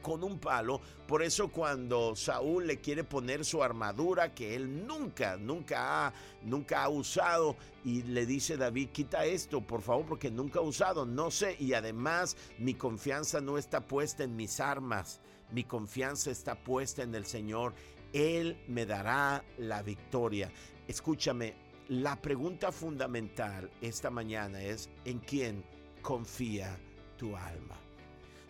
Con 0.00 0.24
un 0.24 0.38
palo. 0.38 0.80
Por 1.06 1.22
eso 1.22 1.48
cuando 1.48 2.14
Saúl 2.14 2.66
le 2.66 2.80
quiere 2.80 3.04
poner 3.04 3.44
su 3.44 3.62
armadura 3.62 4.34
que 4.34 4.54
él 4.54 4.86
nunca, 4.86 5.36
nunca 5.36 6.06
ha, 6.06 6.12
nunca 6.42 6.84
ha 6.84 6.88
usado 6.88 7.56
y 7.84 8.02
le 8.02 8.26
dice 8.26 8.56
David, 8.56 8.90
quita 8.90 9.24
esto, 9.24 9.60
por 9.60 9.82
favor, 9.82 10.06
porque 10.06 10.30
nunca 10.30 10.60
ha 10.60 10.62
usado, 10.62 11.06
no 11.06 11.30
sé. 11.30 11.56
Y 11.58 11.74
además 11.74 12.36
mi 12.58 12.74
confianza 12.74 13.40
no 13.40 13.58
está 13.58 13.80
puesta 13.80 14.24
en 14.24 14.36
mis 14.36 14.60
armas, 14.60 15.20
mi 15.50 15.64
confianza 15.64 16.30
está 16.30 16.54
puesta 16.54 17.02
en 17.02 17.14
el 17.14 17.26
Señor. 17.26 17.74
Él 18.12 18.62
me 18.68 18.86
dará 18.86 19.44
la 19.58 19.82
victoria. 19.82 20.50
Escúchame, 20.88 21.54
la 21.88 22.20
pregunta 22.20 22.70
fundamental 22.70 23.70
esta 23.80 24.10
mañana 24.10 24.62
es, 24.62 24.88
¿en 25.04 25.18
quién 25.18 25.64
confía 26.02 26.78
tu 27.16 27.36
alma? 27.36 27.89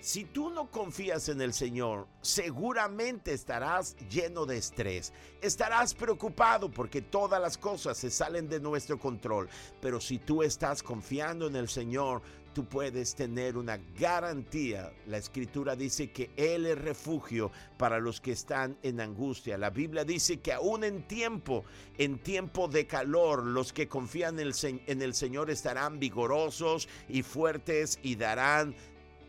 Si 0.00 0.24
tú 0.24 0.48
no 0.48 0.70
confías 0.70 1.28
en 1.28 1.42
el 1.42 1.52
Señor, 1.52 2.06
seguramente 2.22 3.34
estarás 3.34 3.96
lleno 4.08 4.46
de 4.46 4.56
estrés. 4.56 5.12
Estarás 5.42 5.92
preocupado 5.92 6.70
porque 6.70 7.02
todas 7.02 7.40
las 7.40 7.58
cosas 7.58 7.98
se 7.98 8.10
salen 8.10 8.48
de 8.48 8.60
nuestro 8.60 8.98
control. 8.98 9.50
Pero 9.82 10.00
si 10.00 10.18
tú 10.18 10.42
estás 10.42 10.82
confiando 10.82 11.46
en 11.48 11.56
el 11.56 11.68
Señor, 11.68 12.22
tú 12.54 12.64
puedes 12.64 13.14
tener 13.14 13.56
una 13.56 13.78
garantía. 13.98 14.92
La 15.06 15.18
escritura 15.18 15.76
dice 15.76 16.10
que 16.10 16.30
Él 16.36 16.66
es 16.66 16.78
refugio 16.78 17.50
para 17.76 17.98
los 18.00 18.20
que 18.20 18.32
están 18.32 18.76
en 18.82 19.00
angustia. 19.00 19.58
La 19.58 19.70
Biblia 19.70 20.04
dice 20.04 20.40
que 20.40 20.52
aún 20.52 20.84
en 20.84 21.06
tiempo, 21.06 21.64
en 21.98 22.18
tiempo 22.18 22.68
de 22.68 22.86
calor, 22.86 23.44
los 23.44 23.72
que 23.72 23.88
confían 23.88 24.40
en 24.40 24.48
el, 24.48 24.54
en 24.62 25.02
el 25.02 25.14
Señor 25.14 25.50
estarán 25.50 25.98
vigorosos 25.98 26.88
y 27.08 27.22
fuertes 27.22 27.98
y 28.02 28.16
darán 28.16 28.74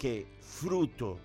que 0.02 0.26
fruto 0.40 1.20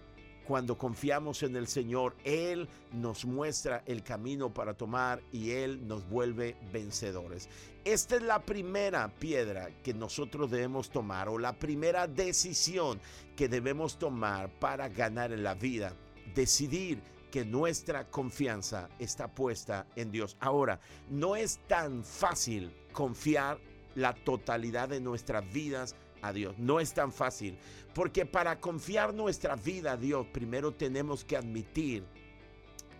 cuando 0.46 0.76
confiamos 0.76 1.42
en 1.42 1.56
el 1.56 1.66
Señor, 1.66 2.14
Él 2.24 2.68
nos 2.92 3.24
muestra 3.24 3.82
el 3.86 4.02
camino 4.02 4.52
para 4.52 4.74
tomar 4.74 5.22
y 5.32 5.52
Él 5.52 5.88
nos 5.88 6.06
vuelve 6.06 6.58
vencedores. 6.74 7.48
Esta 7.86 8.16
es 8.16 8.22
la 8.22 8.38
primera 8.40 9.08
piedra 9.08 9.70
que 9.82 9.94
nosotros 9.94 10.50
debemos 10.50 10.90
tomar 10.90 11.30
o 11.30 11.38
la 11.38 11.54
primera 11.54 12.06
decisión 12.06 13.00
que 13.34 13.48
debemos 13.48 13.98
tomar 13.98 14.50
para 14.58 14.90
ganar 14.90 15.32
en 15.32 15.42
la 15.42 15.54
vida. 15.54 15.94
Decidir 16.34 17.00
que 17.30 17.46
nuestra 17.46 18.10
confianza 18.10 18.90
está 18.98 19.26
puesta 19.26 19.86
en 19.96 20.10
Dios. 20.10 20.36
Ahora, 20.38 20.80
no 21.08 21.34
es 21.34 21.60
tan 21.66 22.04
fácil 22.04 22.70
confiar 22.92 23.58
la 23.94 24.12
totalidad 24.12 24.90
de 24.90 25.00
nuestras 25.00 25.50
vidas 25.50 25.96
a 26.22 26.32
Dios. 26.32 26.58
No 26.58 26.80
es 26.80 26.92
tan 26.94 27.12
fácil, 27.12 27.58
porque 27.94 28.26
para 28.26 28.60
confiar 28.60 29.14
nuestra 29.14 29.56
vida 29.56 29.92
a 29.92 29.96
Dios, 29.96 30.26
primero 30.32 30.72
tenemos 30.74 31.24
que 31.24 31.36
admitir 31.36 32.04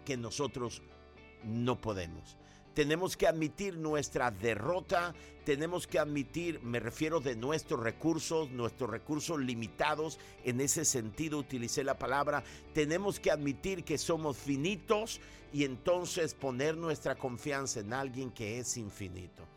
que 0.05 0.17
nosotros 0.17 0.83
no 1.45 1.81
podemos. 1.81 2.37
Tenemos 2.75 3.17
que 3.17 3.27
admitir 3.27 3.79
nuestra 3.79 4.31
derrota, 4.31 5.15
tenemos 5.47 5.87
que 5.87 5.99
admitir, 5.99 6.61
me 6.63 6.79
refiero 6.79 7.21
de 7.21 7.35
nuestros 7.35 7.81
recursos, 7.81 8.51
nuestros 8.51 8.91
recursos 8.91 9.39
limitados, 9.39 10.19
en 10.45 10.61
ese 10.61 10.85
sentido 10.85 11.39
utilicé 11.39 11.85
la 11.85 11.99
palabra, 11.99 12.45
tenemos 12.75 13.19
que 13.19 13.31
admitir 13.31 13.83
que 13.83 13.97
somos 13.97 14.37
finitos 14.37 15.23
y 15.55 15.65
entonces 15.65 16.35
poner 16.35 16.77
nuestra 16.77 17.15
confianza 17.15 17.81
en 17.81 17.95
alguien 17.95 18.31
que 18.31 18.59
es 18.59 18.77
infinito. 18.77 19.56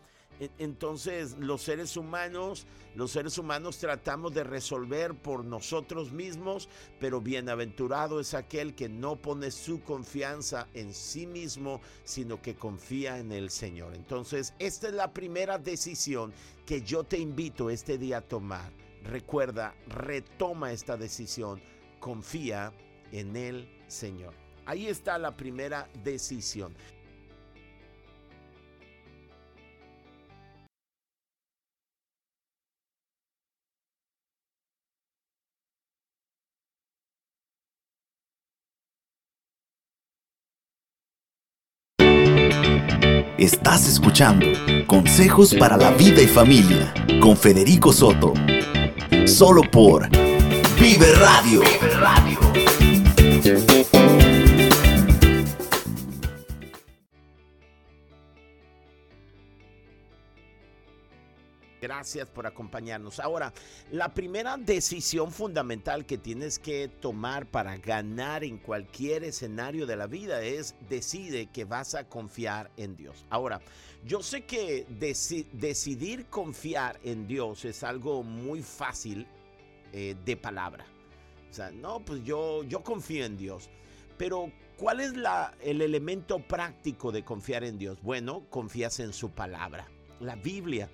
Entonces 0.57 1.35
los 1.39 1.61
seres 1.61 1.97
humanos, 1.97 2.65
los 2.95 3.11
seres 3.11 3.37
humanos 3.37 3.77
tratamos 3.77 4.33
de 4.33 4.43
resolver 4.43 5.13
por 5.13 5.43
nosotros 5.43 6.11
mismos, 6.11 6.69
pero 6.99 7.19
bienaventurado 7.19 8.19
es 8.19 8.33
aquel 8.33 8.73
que 8.73 8.87
no 8.87 9.17
pone 9.17 9.51
su 9.51 9.81
confianza 9.81 10.67
en 10.73 10.93
sí 10.93 11.27
mismo, 11.27 11.81
sino 12.03 12.41
que 12.41 12.55
confía 12.55 13.19
en 13.19 13.31
el 13.31 13.49
Señor. 13.49 13.95
Entonces, 13.95 14.53
esta 14.59 14.87
es 14.87 14.93
la 14.93 15.11
primera 15.13 15.57
decisión 15.57 16.33
que 16.65 16.81
yo 16.81 17.03
te 17.03 17.17
invito 17.17 17.69
este 17.69 17.97
día 17.97 18.17
a 18.17 18.21
tomar. 18.21 18.71
Recuerda, 19.03 19.75
retoma 19.87 20.71
esta 20.71 20.97
decisión, 20.97 21.61
confía 21.99 22.71
en 23.11 23.35
el 23.35 23.69
Señor. 23.87 24.33
Ahí 24.65 24.87
está 24.87 25.17
la 25.17 25.35
primera 25.35 25.89
decisión. 26.03 26.75
Estás 43.39 43.87
escuchando 43.87 44.45
Consejos 44.85 45.55
para 45.55 45.77
la 45.77 45.91
Vida 45.91 46.21
y 46.21 46.27
Familia 46.27 46.93
con 47.21 47.37
Federico 47.37 47.93
Soto. 47.93 48.33
Solo 49.25 49.61
por 49.61 50.09
Vive 50.77 51.13
Radio. 51.13 51.61
Radio. 52.01 52.37
Gracias 61.81 62.27
por 62.27 62.45
acompañarnos. 62.45 63.19
Ahora, 63.19 63.53
la 63.91 64.13
primera 64.13 64.57
decisión 64.57 65.31
fundamental 65.31 66.05
que 66.05 66.17
tienes 66.17 66.59
que 66.59 66.89
tomar 66.89 67.45
para 67.45 67.77
ganar 67.77 68.43
en 68.43 68.57
cualquier 68.57 69.23
escenario 69.23 69.85
de 69.85 69.95
la 69.95 70.07
vida 70.07 70.41
es 70.41 70.75
decide 70.89 71.47
que 71.47 71.63
vas 71.63 71.95
a 71.95 72.03
confiar 72.03 72.69
en 72.75 72.97
Dios. 72.97 73.25
Ahora, 73.29 73.61
yo 74.05 74.21
sé 74.21 74.45
que 74.45 74.85
decidir 75.53 76.25
confiar 76.25 76.99
en 77.03 77.27
Dios 77.27 77.63
es 77.65 77.83
algo 77.83 78.23
muy 78.23 78.61
fácil 78.61 79.25
eh, 79.93 80.15
de 80.25 80.37
palabra. 80.37 80.85
O 81.49 81.53
sea, 81.53 81.71
no, 81.71 81.99
pues 82.01 82.23
yo, 82.23 82.63
yo 82.63 82.83
confío 82.83 83.25
en 83.25 83.37
Dios. 83.37 83.69
Pero, 84.17 84.51
¿cuál 84.77 84.99
es 84.99 85.13
el 85.61 85.81
elemento 85.81 86.39
práctico 86.39 87.11
de 87.11 87.23
confiar 87.23 87.63
en 87.63 87.77
Dios? 87.77 88.01
Bueno, 88.01 88.43
confías 88.49 88.99
en 88.99 89.13
su 89.13 89.31
palabra. 89.31 89.87
La 90.19 90.35
Biblia 90.35 90.89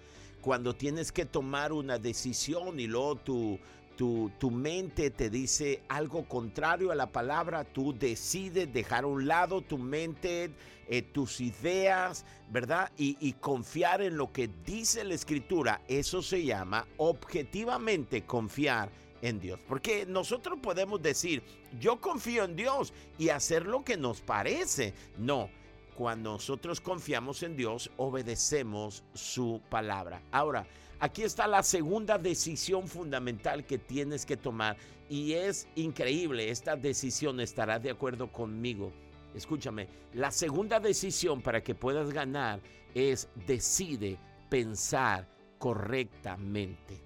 cuando 0.45 0.75
tienes 0.75 1.11
que 1.11 1.25
tomar 1.25 1.73
una 1.73 1.97
decisión 1.97 2.79
y 2.79 2.85
luego 2.85 3.15
tu, 3.15 3.59
tu, 3.97 4.51
mente 4.51 5.09
te 5.09 5.31
dice 5.31 5.81
algo 5.87 6.27
contrario 6.27 6.91
a 6.91 6.95
la 6.95 7.11
palabra, 7.11 7.63
tú 7.63 7.97
decides 7.97 8.71
dejar 8.71 9.05
a 9.05 9.07
un 9.07 9.25
lado 9.25 9.61
tu 9.61 9.79
mente, 9.79 10.51
eh, 10.87 11.01
tus 11.01 11.41
ideas, 11.41 12.25
¿verdad? 12.51 12.91
Y, 12.95 13.17
y, 13.19 13.33
confiar 13.33 14.03
en 14.03 14.17
lo 14.17 14.31
que 14.31 14.47
dice 14.63 15.03
la 15.03 15.15
escritura. 15.15 15.81
Eso 15.87 16.21
se 16.21 16.43
llama 16.45 16.85
objetivamente 16.97 18.23
confiar 18.23 18.91
en 19.23 19.39
Dios. 19.39 19.59
Porque 19.67 20.05
nosotros 20.05 20.59
podemos 20.61 21.01
decir, 21.01 21.41
yo 21.79 21.99
confío 21.99 22.43
en 22.43 22.55
Dios 22.55 22.93
y 23.17 23.29
hacer 23.29 23.65
lo 23.65 23.83
que 23.83 23.97
nos 23.97 24.21
parece. 24.21 24.93
No 25.17 25.49
cuando 25.95 26.33
nosotros 26.33 26.81
confiamos 26.81 27.41
en 27.43 27.55
Dios, 27.55 27.89
obedecemos 27.97 29.03
su 29.13 29.61
palabra. 29.69 30.21
Ahora, 30.31 30.67
aquí 30.99 31.23
está 31.23 31.47
la 31.47 31.63
segunda 31.63 32.17
decisión 32.17 32.87
fundamental 32.87 33.65
que 33.65 33.77
tienes 33.77 34.25
que 34.25 34.37
tomar 34.37 34.77
y 35.09 35.33
es 35.33 35.67
increíble, 35.75 36.49
esta 36.49 36.75
decisión 36.75 37.39
estará 37.39 37.79
de 37.79 37.91
acuerdo 37.91 38.31
conmigo. 38.31 38.91
Escúchame, 39.33 39.87
la 40.13 40.31
segunda 40.31 40.79
decisión 40.79 41.41
para 41.41 41.61
que 41.61 41.75
puedas 41.75 42.11
ganar 42.11 42.59
es 42.93 43.27
decide 43.47 44.17
pensar 44.49 45.27
correctamente. 45.59 47.01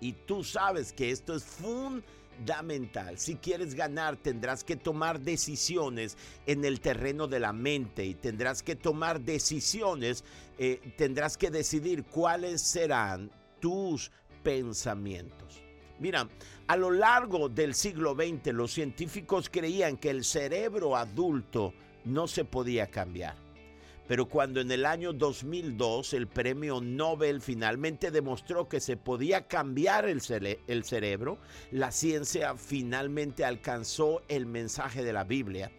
Y 0.00 0.12
tú 0.12 0.44
sabes 0.44 0.92
que 0.92 1.10
esto 1.10 1.34
es 1.34 1.44
fundamental 1.44 2.23
Si 3.16 3.36
quieres 3.36 3.74
ganar, 3.74 4.16
tendrás 4.16 4.64
que 4.64 4.76
tomar 4.76 5.20
decisiones 5.20 6.16
en 6.46 6.64
el 6.64 6.80
terreno 6.80 7.26
de 7.26 7.40
la 7.40 7.52
mente 7.52 8.04
y 8.04 8.14
tendrás 8.14 8.62
que 8.62 8.76
tomar 8.76 9.20
decisiones, 9.20 10.24
eh, 10.58 10.80
tendrás 10.96 11.36
que 11.36 11.50
decidir 11.50 12.04
cuáles 12.04 12.60
serán 12.60 13.30
tus 13.60 14.10
pensamientos. 14.42 15.62
Mira, 15.98 16.28
a 16.66 16.76
lo 16.76 16.90
largo 16.90 17.48
del 17.48 17.74
siglo 17.74 18.14
XX 18.14 18.52
los 18.52 18.72
científicos 18.72 19.48
creían 19.48 19.96
que 19.96 20.10
el 20.10 20.24
cerebro 20.24 20.96
adulto 20.96 21.72
no 22.04 22.26
se 22.26 22.44
podía 22.44 22.86
cambiar. 22.88 23.43
Pero 24.06 24.26
cuando 24.26 24.60
en 24.60 24.70
el 24.70 24.84
año 24.84 25.12
2002 25.14 26.12
el 26.12 26.26
premio 26.26 26.80
Nobel 26.80 27.40
finalmente 27.40 28.10
demostró 28.10 28.68
que 28.68 28.80
se 28.80 28.98
podía 28.98 29.46
cambiar 29.46 30.06
el, 30.06 30.20
cerebro, 30.20 31.38
la 31.70 31.90
ciencia 31.90 32.54
finalmente 32.56 33.44
alcanzó 33.46 34.20
el 34.28 34.44
mensaje 34.44 35.02
de 35.02 35.14
la 35.14 35.24
Biblia. 35.24 35.72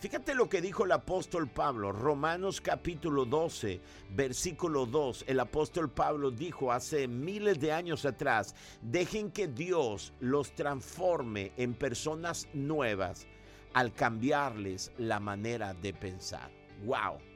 Fíjate 0.00 0.34
lo 0.34 0.48
que 0.48 0.62
dijo 0.62 0.86
el 0.86 0.92
apóstol 0.92 1.46
Pablo, 1.46 1.92
Romanos 1.92 2.60
capítulo 2.60 3.26
12, 3.26 3.80
versículo 4.10 4.86
2. 4.86 5.26
El 5.28 5.38
apóstol 5.38 5.90
Pablo 5.90 6.30
dijo 6.30 6.72
hace 6.72 7.06
miles 7.06 7.60
de 7.60 7.70
años 7.70 8.04
atrás, 8.04 8.54
dejen 8.80 9.30
que 9.30 9.46
Dios 9.46 10.14
los 10.18 10.54
transforme 10.54 11.52
en 11.58 11.74
personas 11.74 12.48
nuevas 12.54 13.28
al 13.74 13.92
cambiarles 13.92 14.90
la 14.96 15.20
manera 15.20 15.74
de 15.74 15.92
pensar. 15.92 16.50
¡Wow! 16.84 17.29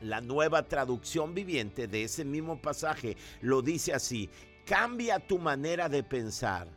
La 0.00 0.20
nueva 0.20 0.62
traducción 0.62 1.34
viviente 1.34 1.86
de 1.86 2.04
ese 2.04 2.24
mismo 2.24 2.60
pasaje 2.60 3.16
lo 3.40 3.62
dice 3.62 3.94
así, 3.94 4.28
cambia 4.66 5.18
tu 5.18 5.38
manera 5.38 5.88
de 5.88 6.02
pensar 6.02 6.68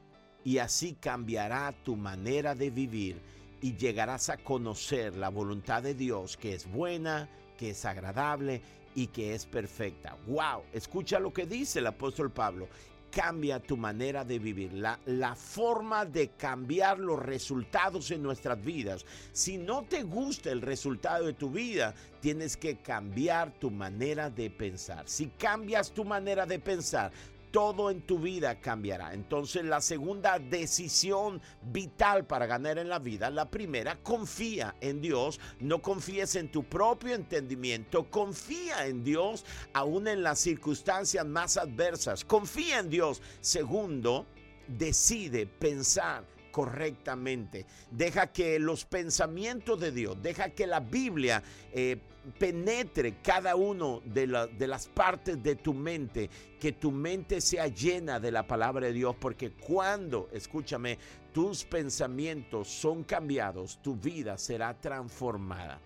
y 0.43 0.60
así 0.60 0.93
cambiará 0.93 1.73
tu 1.84 1.95
manera 1.95 2.55
de 2.55 2.69
vivir 2.69 3.21
y 3.62 3.75
llegarás 3.75 4.29
a 4.29 4.38
conocer 4.38 5.15
la 5.17 5.29
voluntad 5.29 5.84
de 5.84 5.93
Dios 5.93 6.38
que 6.38 6.53
es 6.53 6.71
buena, 6.71 7.29
que 7.58 7.71
es 7.71 7.84
agradable 7.84 8.62
y 8.95 9.08
que 9.08 9.34
es 9.34 9.45
perfecta. 9.45 10.17
¡Wow! 10.27 10.63
Escucha 10.73 11.19
lo 11.19 11.34
que 11.34 11.45
dice 11.45 11.79
el 11.79 11.88
apóstol 11.88 12.32
Pablo. 12.32 12.67
Cambia 13.09 13.59
tu 13.59 13.77
manera 13.77 14.23
de 14.23 14.39
vivir, 14.39 14.73
la, 14.73 14.99
la, 15.05 15.35
forma 15.35 16.05
de 16.05 16.29
cambiar 16.29 16.99
los 16.99 17.19
resultados 17.19 18.11
en 18.11 18.23
nuestras 18.23 18.63
vidas. 18.63 19.05
Si 19.31 19.57
no 19.57 19.83
te 19.83 20.03
gusta 20.03 20.51
el 20.51 20.61
resultado 20.61 21.25
de 21.25 21.33
tu 21.33 21.49
vida, 21.49 21.93
tienes 22.21 22.57
que 22.57 22.77
cambiar 22.77 23.51
tu 23.59 23.71
manera 23.71 24.29
de 24.29 24.49
pensar. 24.49 25.07
Si 25.07 25.27
cambias 25.27 25.91
tu 25.91 26.05
manera 26.05 26.45
de 26.45 26.59
pensar, 26.59 27.11
todo 27.51 27.89
en 27.89 28.01
tu 28.01 28.19
vida 28.19 28.59
cambiará. 28.59 29.13
Entonces 29.13 29.63
la 29.65 29.81
segunda 29.81 30.39
decisión 30.39 31.41
vital 31.62 32.25
para 32.25 32.45
ganar 32.45 32.77
en 32.77 32.89
la 32.89 32.99
vida, 32.99 33.29
la 33.29 33.49
primera, 33.49 33.97
confía 34.03 34.75
en 34.81 35.01
Dios, 35.01 35.39
no 35.59 35.81
confíes 35.81 36.35
en 36.35 36.51
tu 36.51 36.63
propio 36.63 37.15
entendimiento, 37.15 38.09
confía 38.09 38.85
en 38.85 39.03
Dios 39.03 39.45
aún 39.73 40.07
en 40.07 40.23
las 40.23 40.39
circunstancias 40.39 41.25
más 41.25 41.57
adversas, 41.57 42.23
confía 42.23 42.79
en 42.79 42.89
Dios. 42.89 43.21
Segundo, 43.41 44.25
decide 44.67 45.45
pensar 45.45 46.23
correctamente. 46.51 47.65
Deja 47.91 48.27
que 48.27 48.59
los 48.59 48.85
pensamientos 48.85 49.79
de 49.79 49.91
Dios, 49.91 50.17
deja 50.21 50.49
que 50.49 50.67
la 50.67 50.79
Biblia 50.79 51.43
eh, 51.71 51.97
penetre 52.38 53.17
cada 53.21 53.55
uno 53.55 54.01
de, 54.05 54.27
de 54.57 54.67
las 54.67 54.88
partes 54.88 55.41
de 55.41 55.55
tu 55.55 55.73
mente, 55.73 56.29
que 56.59 56.71
tu 56.71 56.91
mente 56.91 57.41
sea 57.41 57.67
llena 57.67 58.19
de 58.19 58.31
la 58.31 58.45
palabra 58.45 58.88
de 58.88 58.93
Dios, 58.93 59.15
porque 59.19 59.51
cuando, 59.51 60.29
escúchame, 60.31 60.97
tus 61.33 61.63
pensamientos 61.63 62.67
son 62.67 63.03
cambiados, 63.03 63.79
tu 63.81 63.95
vida 63.95 64.38
será 64.38 64.73
transformada. 64.73 65.79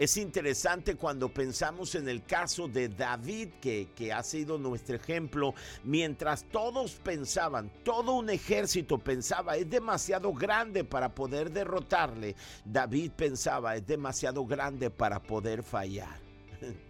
Es 0.00 0.16
interesante 0.16 0.94
cuando 0.94 1.28
pensamos 1.28 1.94
en 1.94 2.08
el 2.08 2.24
caso 2.24 2.66
de 2.66 2.88
David, 2.88 3.50
que, 3.60 3.90
que, 3.94 4.14
ha 4.14 4.22
sido 4.22 4.56
nuestro 4.56 4.96
ejemplo, 4.96 5.54
mientras 5.84 6.44
todos 6.44 6.92
pensaban, 6.92 7.70
todo 7.84 8.12
un 8.14 8.30
ejército 8.30 8.96
pensaba, 8.96 9.58
es 9.58 9.68
demasiado 9.68 10.32
grande 10.32 10.84
para 10.84 11.14
poder 11.14 11.50
derrotarle, 11.50 12.34
David 12.64 13.10
pensaba, 13.14 13.76
es 13.76 13.86
demasiado 13.86 14.46
grande 14.46 14.88
para 14.88 15.22
poder 15.22 15.62
fallar. 15.62 16.18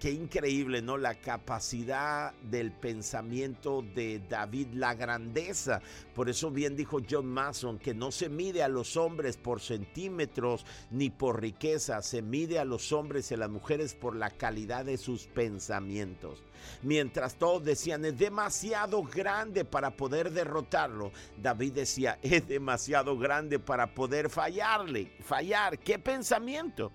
Qué 0.00 0.10
increíble, 0.10 0.82
¿no? 0.82 0.98
La 0.98 1.14
capacidad 1.14 2.34
del 2.42 2.70
pensamiento 2.70 3.82
de 3.94 4.20
David, 4.28 4.74
la 4.74 4.94
grandeza. 4.94 5.80
Por 6.14 6.28
eso 6.28 6.50
bien 6.50 6.76
dijo 6.76 6.98
John 7.08 7.26
Mason 7.26 7.78
que 7.78 7.94
no 7.94 8.12
se 8.12 8.28
mide 8.28 8.62
a 8.62 8.68
los 8.68 8.98
hombres 8.98 9.38
por 9.38 9.62
centímetros 9.62 10.66
ni 10.90 11.08
por 11.08 11.40
riqueza, 11.40 12.02
se 12.02 12.20
mide 12.20 12.58
a 12.58 12.66
los 12.66 12.92
hombres 12.92 13.30
y 13.30 13.34
a 13.34 13.38
las 13.38 13.48
mujeres 13.48 13.94
por 13.94 14.14
la 14.16 14.28
calidad 14.28 14.84
de 14.84 14.98
sus 14.98 15.28
pensamientos. 15.28 16.44
Mientras 16.82 17.36
todos 17.36 17.64
decían, 17.64 18.04
es 18.04 18.18
demasiado 18.18 19.02
grande 19.02 19.64
para 19.64 19.96
poder 19.96 20.30
derrotarlo, 20.30 21.10
David 21.40 21.72
decía, 21.72 22.18
es 22.22 22.46
demasiado 22.46 23.16
grande 23.16 23.58
para 23.58 23.94
poder 23.94 24.28
fallarle. 24.28 25.12
Fallar, 25.20 25.78
¿qué 25.78 25.98
pensamiento? 25.98 26.92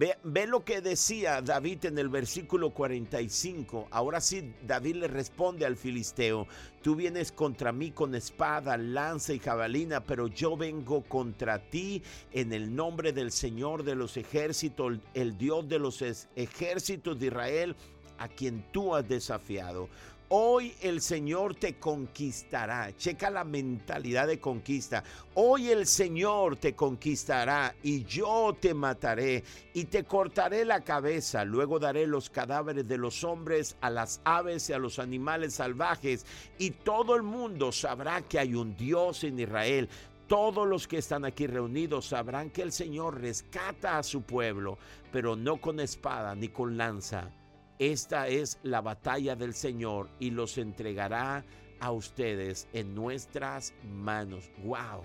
Ve, 0.00 0.46
lo 0.46 0.64
que 0.64 0.80
decía 0.80 1.42
David 1.42 1.84
en 1.84 1.98
el 1.98 2.08
versículo 2.08 2.70
45. 2.70 3.88
Ahora 3.90 4.22
sí, 4.22 4.54
David 4.66 4.96
le 4.96 5.08
responde 5.08 5.66
al 5.66 5.76
filisteo, 5.76 6.46
tú 6.80 6.96
vienes 6.96 7.30
contra 7.30 7.70
mí 7.70 7.90
con 7.90 8.14
espada, 8.14 8.78
lanza 8.78 9.34
y 9.34 9.38
jabalina, 9.38 10.02
pero 10.02 10.28
yo 10.28 10.56
vengo 10.56 11.02
contra 11.02 11.58
ti 11.58 12.02
en 12.32 12.54
el 12.54 12.74
nombre 12.74 13.12
del 13.12 13.30
Señor 13.30 13.84
de 13.84 13.94
los 13.94 14.16
ejércitos, 14.16 14.96
el 15.12 15.36
Dios 15.36 15.68
de 15.68 15.78
los 15.78 16.00
ejércitos 16.34 17.20
de 17.20 17.26
Israel, 17.26 17.76
a 18.16 18.28
quien 18.28 18.64
tú 18.72 18.94
has 18.94 19.06
desafiado. 19.06 19.90
Hoy 20.32 20.76
el 20.80 21.00
Señor 21.00 21.56
te 21.56 21.74
conquistará. 21.74 22.96
Checa 22.96 23.30
la 23.30 23.42
mentalidad 23.42 24.28
de 24.28 24.38
conquista. 24.38 25.02
Hoy 25.34 25.70
el 25.70 25.88
Señor 25.88 26.56
te 26.56 26.76
conquistará 26.76 27.74
y 27.82 28.04
yo 28.04 28.56
te 28.60 28.72
mataré 28.72 29.42
y 29.74 29.86
te 29.86 30.04
cortaré 30.04 30.64
la 30.64 30.82
cabeza. 30.82 31.44
Luego 31.44 31.80
daré 31.80 32.06
los 32.06 32.30
cadáveres 32.30 32.86
de 32.86 32.96
los 32.96 33.24
hombres 33.24 33.76
a 33.80 33.90
las 33.90 34.20
aves 34.22 34.70
y 34.70 34.72
a 34.72 34.78
los 34.78 35.00
animales 35.00 35.54
salvajes 35.54 36.24
y 36.58 36.70
todo 36.70 37.16
el 37.16 37.24
mundo 37.24 37.72
sabrá 37.72 38.22
que 38.22 38.38
hay 38.38 38.54
un 38.54 38.76
Dios 38.76 39.24
en 39.24 39.40
Israel. 39.40 39.88
Todos 40.28 40.64
los 40.68 40.86
que 40.86 40.98
están 40.98 41.24
aquí 41.24 41.48
reunidos 41.48 42.06
sabrán 42.06 42.50
que 42.50 42.62
el 42.62 42.70
Señor 42.70 43.20
rescata 43.20 43.98
a 43.98 44.04
su 44.04 44.22
pueblo, 44.22 44.78
pero 45.10 45.34
no 45.34 45.60
con 45.60 45.80
espada 45.80 46.36
ni 46.36 46.50
con 46.50 46.76
lanza 46.76 47.32
esta 47.80 48.28
es 48.28 48.58
la 48.62 48.82
batalla 48.82 49.34
del 49.34 49.54
Señor 49.54 50.10
y 50.20 50.30
los 50.30 50.58
entregará 50.58 51.46
a 51.80 51.90
ustedes 51.92 52.68
en 52.74 52.94
nuestras 52.94 53.72
manos. 53.90 54.50
¡Wow! 54.62 55.02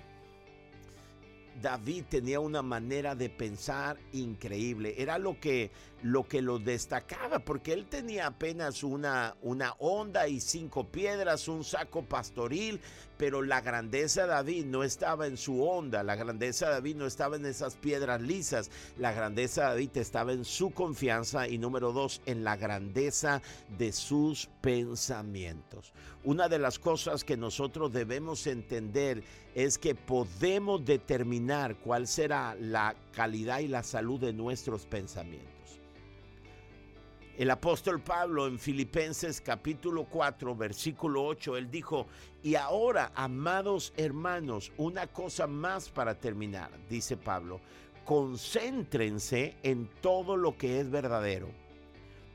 David 1.62 2.04
tenía 2.10 2.42
una 2.42 2.62
manera 2.62 3.16
de 3.16 3.30
pensar 3.30 3.98
increíble. 4.12 4.94
Era 4.98 5.18
lo 5.18 5.40
que 5.40 5.72
lo 6.04 6.28
que 6.28 6.42
lo 6.42 6.60
destacaba, 6.60 7.40
porque 7.40 7.74
él 7.74 7.86
tenía 7.88 8.28
apenas 8.28 8.84
una, 8.84 9.36
una 9.42 9.74
onda 9.80 10.28
y 10.28 10.40
cinco 10.40 10.86
piedras, 10.88 11.48
un 11.48 11.64
saco 11.64 12.04
pastoril, 12.04 12.80
pero 13.18 13.42
la 13.42 13.62
grandeza 13.62 14.24
de 14.24 14.28
David 14.28 14.66
no 14.66 14.84
estaba 14.84 15.28
en 15.28 15.38
su 15.38 15.64
onda, 15.64 16.04
la 16.04 16.16
grandeza 16.16 16.68
de 16.68 16.74
David 16.74 16.96
no 16.98 17.06
estaba 17.06 17.38
en 17.38 17.46
esas 17.46 17.76
piedras 17.76 18.22
lisas, 18.22 18.70
la 18.98 19.14
grandeza 19.14 19.62
de 19.62 19.68
David 19.70 19.98
estaba 19.98 20.34
en 20.34 20.46
su 20.46 20.72
confianza 20.72 21.48
y 21.48 21.58
número 21.58 21.92
dos, 21.92 22.22
en 22.26 22.44
la 22.44 22.56
grandeza 22.56 23.42
de 23.78 23.92
sus 23.92 24.48
pensamientos. 24.62 25.94
Una 26.24 26.50
de 26.50 26.60
las 26.60 26.80
cosas 26.80 27.24
que 27.24 27.38
nosotros 27.38 27.94
debemos 27.94 28.48
entender 28.48 29.24
es 29.54 29.78
que 29.78 29.96
podemos 29.96 30.84
determinar 30.84 31.78
cuál 31.78 32.08
será 32.08 32.56
la 32.60 32.96
calidad 33.14 33.60
y 33.60 33.68
la 33.68 33.84
salud 33.84 34.20
de 34.20 34.34
nuestros 34.34 34.86
pensamientos. 34.86 35.55
El 37.38 37.52
apóstol 37.52 38.00
Pablo 38.00 38.48
en 38.48 38.58
Filipenses 38.58 39.42
capítulo 39.42 40.06
4 40.06 40.56
versículo 40.56 41.26
8, 41.26 41.58
él 41.58 41.70
dijo, 41.70 42.08
y 42.42 42.56
ahora, 42.56 43.12
amados 43.14 43.92
hermanos, 43.98 44.72
una 44.78 45.08
cosa 45.08 45.46
más 45.46 45.90
para 45.90 46.18
terminar, 46.18 46.72
dice 46.90 47.18
Pablo, 47.18 47.60
concéntrense 48.06 49.58
en 49.64 49.90
todo 50.00 50.38
lo 50.38 50.58
que 50.58 50.80
es 50.80 50.90
verdadero, 50.90 51.50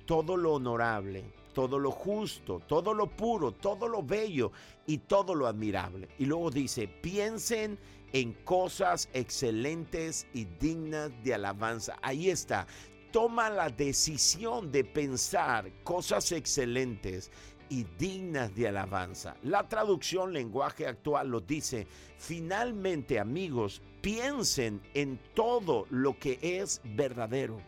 todo 0.05 0.37
lo 0.37 0.53
honorable, 0.53 1.25
todo 1.55 1.79
lo 1.79 1.93
justo, 1.93 2.61
todo 2.67 2.93
lo 2.93 3.07
puro, 3.07 3.53
todo 3.53 3.89
lo 3.89 4.03
bello 4.03 4.53
y 4.87 4.99
todo 4.99 5.35
lo 5.35 5.47
admirable. 5.47 6.09
Y 6.19 6.27
luego 6.27 6.51
dice, 6.51 6.87
piensen 6.87 7.79
en 8.13 8.33
cosas 8.45 9.09
excelentes 9.13 10.27
y 10.35 10.45
dignas 10.45 11.11
de 11.23 11.35
alabanza. 11.35 11.97
Ahí 12.03 12.29
está 12.29 12.67
toma 13.11 13.51
la 13.51 13.69
decisión 13.69 14.71
de 14.71 14.85
pensar 14.85 15.71
cosas 15.83 16.33
excelentes 16.33 17.31
y 17.69 17.85
dignas 17.99 18.55
de 18.55 18.69
alabanza. 18.69 19.37
La 19.43 19.69
traducción 19.69 20.33
lenguaje 20.33 20.87
actual 20.87 21.29
lo 21.29 21.41
dice, 21.41 21.87
finalmente 22.19 23.19
amigos, 23.19 23.81
piensen 24.01 24.81
en 24.95 25.19
todo 25.35 25.87
lo 25.91 26.19
que 26.19 26.39
es 26.43 26.81
verdadero. 26.85 27.61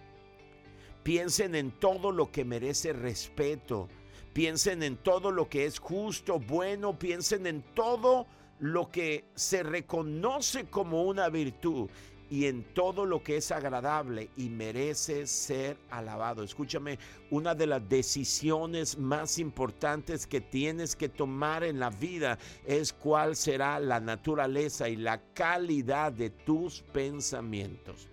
Piensen 1.03 1.55
en 1.55 1.71
todo 1.73 2.13
lo 2.13 2.31
que 2.31 2.45
merece 2.45 2.93
respeto. 2.93 3.89
Piensen 4.33 4.83
en 4.83 4.97
todo 4.97 5.31
lo 5.31 5.49
que 5.49 5.67
es 5.67 5.79
justo, 5.79 6.39
bueno. 6.39 6.99
Piensen 6.99 7.47
en 7.47 7.63
todo 7.75 8.27
lo 8.61 8.91
que 8.91 9.25
se 9.35 9.63
reconoce 9.63 10.67
como 10.67 11.03
una 11.03 11.29
virtud 11.29 11.89
y 12.33 12.47
en 12.47 12.65
todo 12.73 13.05
lo 13.05 13.23
que 13.23 13.37
es 13.37 13.53
agradable 13.53 14.31
y 14.39 14.49
merece 14.49 15.27
ser 15.27 15.77
alabado. 15.91 16.43
Escúchame, 16.43 16.99
una 17.31 17.55
de 17.55 17.67
las 17.67 17.87
decisiones 17.87 18.97
más 18.97 19.39
importantes 19.39 20.27
que 20.27 20.41
tienes 20.41 20.97
que 20.97 21.11
tomar 21.11 21.63
en 21.63 21.79
la 21.79 21.91
vida 21.91 22.39
es 22.65 22.95
cuál 22.95 23.37
será 23.37 23.79
la 23.79 24.01
naturaleza 24.01 24.89
y 24.89 24.97
la 24.97 25.21
calidad 25.35 26.11
de 26.11 26.31
tus 26.31 26.81
pensamientos. 26.81 28.09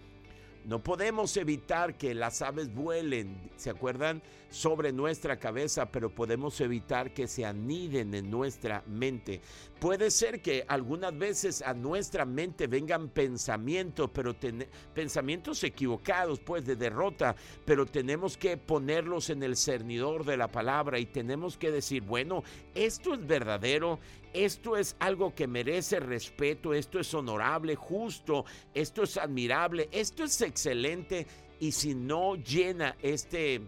No 0.66 0.84
podemos 0.84 1.38
evitar 1.38 1.98
que 1.98 2.14
las 2.14 2.42
aves 2.42 2.74
vuelen, 2.74 3.50
¿se 3.56 3.70
acuerdan? 3.70 4.22
Sobre 4.50 4.92
nuestra 4.92 5.40
cabeza, 5.40 5.92
pero 5.92 6.14
podemos 6.14 6.60
evitar 6.60 7.14
que 7.14 7.28
se 7.28 7.46
aniden 7.46 8.14
en 8.14 8.30
nuestra 8.30 8.84
mente. 8.86 9.42
Puede 9.80 10.12
ser 10.12 10.42
que 10.42 10.66
algunas 10.68 11.18
veces 11.18 11.62
a 11.62 11.74
nuestra 11.74 12.26
mente 12.26 12.68
vengan 12.68 13.08
pensamientos, 13.08 14.10
pero 14.14 14.36
pensamientos 14.94 15.64
equivocados, 15.64 16.42
pues 16.42 16.66
de 16.66 16.76
derrota, 16.76 17.34
pero 17.64 17.86
tenemos 17.86 18.36
que 18.36 18.58
ponerlos 18.58 19.30
en 19.30 19.42
el 19.42 19.56
cernidor 19.56 20.26
de 20.26 20.36
la 20.36 20.50
palabra 20.50 21.00
y 21.00 21.06
tenemos 21.06 21.56
que 21.56 21.72
decir, 21.72 22.04
bueno, 22.04 22.44
esto 22.76 23.14
es 23.14 23.26
verdadero, 23.26 24.00
esto 24.34 24.76
es 24.76 24.98
algo 25.00 25.34
que 25.34 25.48
merece 25.48 26.02
respeto, 26.02 26.74
esto 26.74 27.00
es 27.00 27.14
honorable, 27.14 27.76
justo, 27.76 28.44
esto 28.74 29.04
es 29.04 29.16
admirable, 29.16 29.88
esto 29.94 30.26
es 30.26 30.42
excelente 30.42 31.26
y 31.62 31.72
si 31.72 31.96
no 31.96 32.36
llena 32.36 32.98
este 33.02 33.62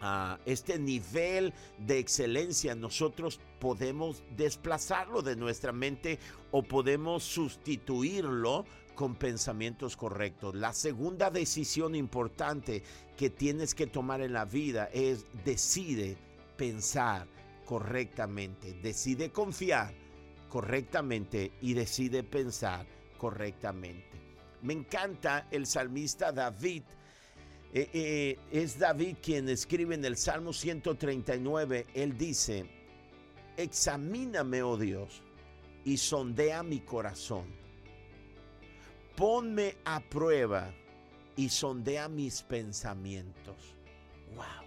a 0.00 0.38
este 0.44 0.78
nivel 0.78 1.54
de 1.78 1.98
excelencia, 1.98 2.74
nosotros 2.74 3.40
podemos 3.64 4.22
desplazarlo 4.36 5.22
de 5.22 5.36
nuestra 5.36 5.72
mente 5.72 6.18
o 6.50 6.62
podemos 6.62 7.22
sustituirlo 7.22 8.66
con 8.94 9.14
pensamientos 9.14 9.96
correctos. 9.96 10.54
La 10.54 10.74
segunda 10.74 11.30
decisión 11.30 11.94
importante 11.94 12.82
que 13.16 13.30
tienes 13.30 13.74
que 13.74 13.86
tomar 13.86 14.20
en 14.20 14.34
la 14.34 14.44
vida 14.44 14.90
es 14.92 15.24
decide 15.46 16.18
pensar 16.58 17.26
correctamente, 17.64 18.74
decide 18.82 19.30
confiar 19.32 19.94
correctamente 20.50 21.52
y 21.62 21.72
decide 21.72 22.22
pensar 22.22 22.84
correctamente. 23.16 24.10
Me 24.60 24.74
encanta 24.74 25.48
el 25.50 25.64
salmista 25.64 26.32
David. 26.32 26.82
Eh, 27.72 27.88
eh, 27.94 28.38
es 28.52 28.78
David 28.78 29.16
quien 29.22 29.48
escribe 29.48 29.94
en 29.94 30.04
el 30.04 30.18
Salmo 30.18 30.52
139, 30.52 31.86
él 31.94 32.16
dice, 32.18 32.73
examíname, 33.56 34.62
oh 34.62 34.76
Dios, 34.76 35.22
y 35.84 35.96
sondea 35.96 36.62
mi 36.62 36.80
corazón. 36.80 37.44
Ponme 39.16 39.76
a 39.84 40.00
prueba 40.00 40.72
y 41.36 41.48
sondea 41.48 42.08
mis 42.08 42.42
pensamientos. 42.42 43.56
Wow. 44.34 44.64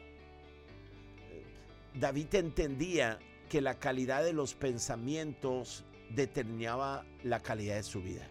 David 1.96 2.36
entendía 2.36 3.20
que 3.50 3.62
la 3.62 3.80
calidad 3.80 4.24
de 4.24 4.34
los 4.34 4.54
pensamientos 4.54 5.84
determinaba 6.10 7.06
la 7.24 7.42
calidad 7.42 7.76
de 7.76 7.84
su 7.84 8.02
vida. 8.02 8.28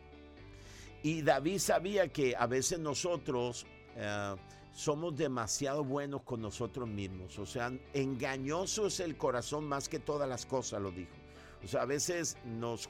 Y 1.02 1.22
David 1.22 1.58
sabía 1.58 2.08
que 2.08 2.34
a 2.36 2.46
veces 2.46 2.78
nosotros 2.78 3.66
eh, 3.96 4.34
somos 4.76 5.16
demasiado 5.16 5.82
buenos 5.82 6.22
con 6.22 6.42
nosotros 6.42 6.86
mismos. 6.86 7.38
O 7.38 7.46
sea, 7.46 7.72
engañoso 7.94 8.86
es 8.86 9.00
el 9.00 9.16
corazón 9.16 9.66
más 9.66 9.88
que 9.88 9.98
todas 9.98 10.28
las 10.28 10.44
cosas, 10.44 10.82
lo 10.82 10.90
dijo. 10.90 11.16
O 11.64 11.66
sea, 11.66 11.82
a 11.82 11.86
veces 11.86 12.36
nos, 12.44 12.86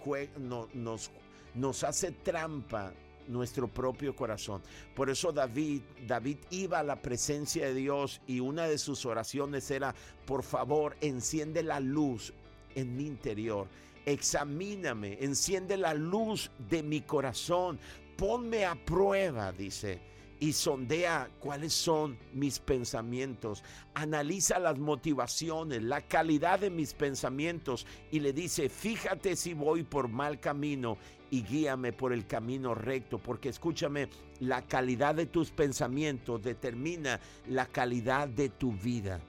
nos, 0.75 1.11
nos 1.55 1.85
hace 1.85 2.11
trampa 2.11 2.93
nuestro 3.29 3.69
propio 3.69 4.17
corazón. 4.17 4.63
Por 4.97 5.11
eso 5.11 5.31
David, 5.31 5.83
David 6.09 6.39
iba 6.51 6.81
a 6.81 6.83
la 6.83 7.01
presencia 7.01 7.67
de 7.67 7.75
Dios 7.75 8.21
y 8.27 8.41
una 8.41 8.67
de 8.67 8.79
sus 8.79 9.07
oraciones 9.07 9.71
era, 9.71 9.95
por 10.27 10.43
favor, 10.43 10.97
enciende 11.01 11.63
la 11.63 11.79
luz 11.79 12.35
en 12.75 12.97
mi 12.97 13.07
interior. 13.07 13.69
Examíname, 14.05 15.19
enciende 15.21 15.77
la 15.77 15.95
luz 15.95 16.51
de 16.69 16.83
mi 16.83 17.03
corazón. 17.03 17.79
Ponme 18.17 18.65
a 18.65 18.75
prueba, 18.75 19.53
dice 19.53 20.16
y 20.41 20.53
sondea 20.53 21.31
cuáles 21.41 21.73
son 21.73 22.19
mis 22.33 22.59
pensamientos, 22.59 23.65
analiza 23.95 24.59
las 24.59 24.79
motivaciones, 24.79 25.83
la 25.83 26.03
calidad 26.03 26.61
de 26.61 26.71
mis 26.71 26.95
pensamientos 26.95 27.87
y 28.11 28.21
le 28.21 28.33
dice, 28.33 28.69
fíjate 28.69 29.37
si 29.37 29.55
voy 29.55 29.83
por 29.83 30.09
mal 30.09 30.41
camino 30.41 30.99
y 31.31 31.43
guíame 31.43 31.93
por 31.93 32.13
el 32.13 32.27
camino 32.27 32.75
recto, 32.75 33.19
porque 33.19 33.49
escúchame, 33.49 34.09
la 34.41 34.63
calidad 34.63 35.15
de 35.15 35.27
tus 35.27 35.51
pensamientos 35.51 36.43
determina 36.43 37.21
la 37.49 37.67
calidad 37.67 38.29
de 38.29 38.49
tu 38.49 38.73
vida. 38.73 39.21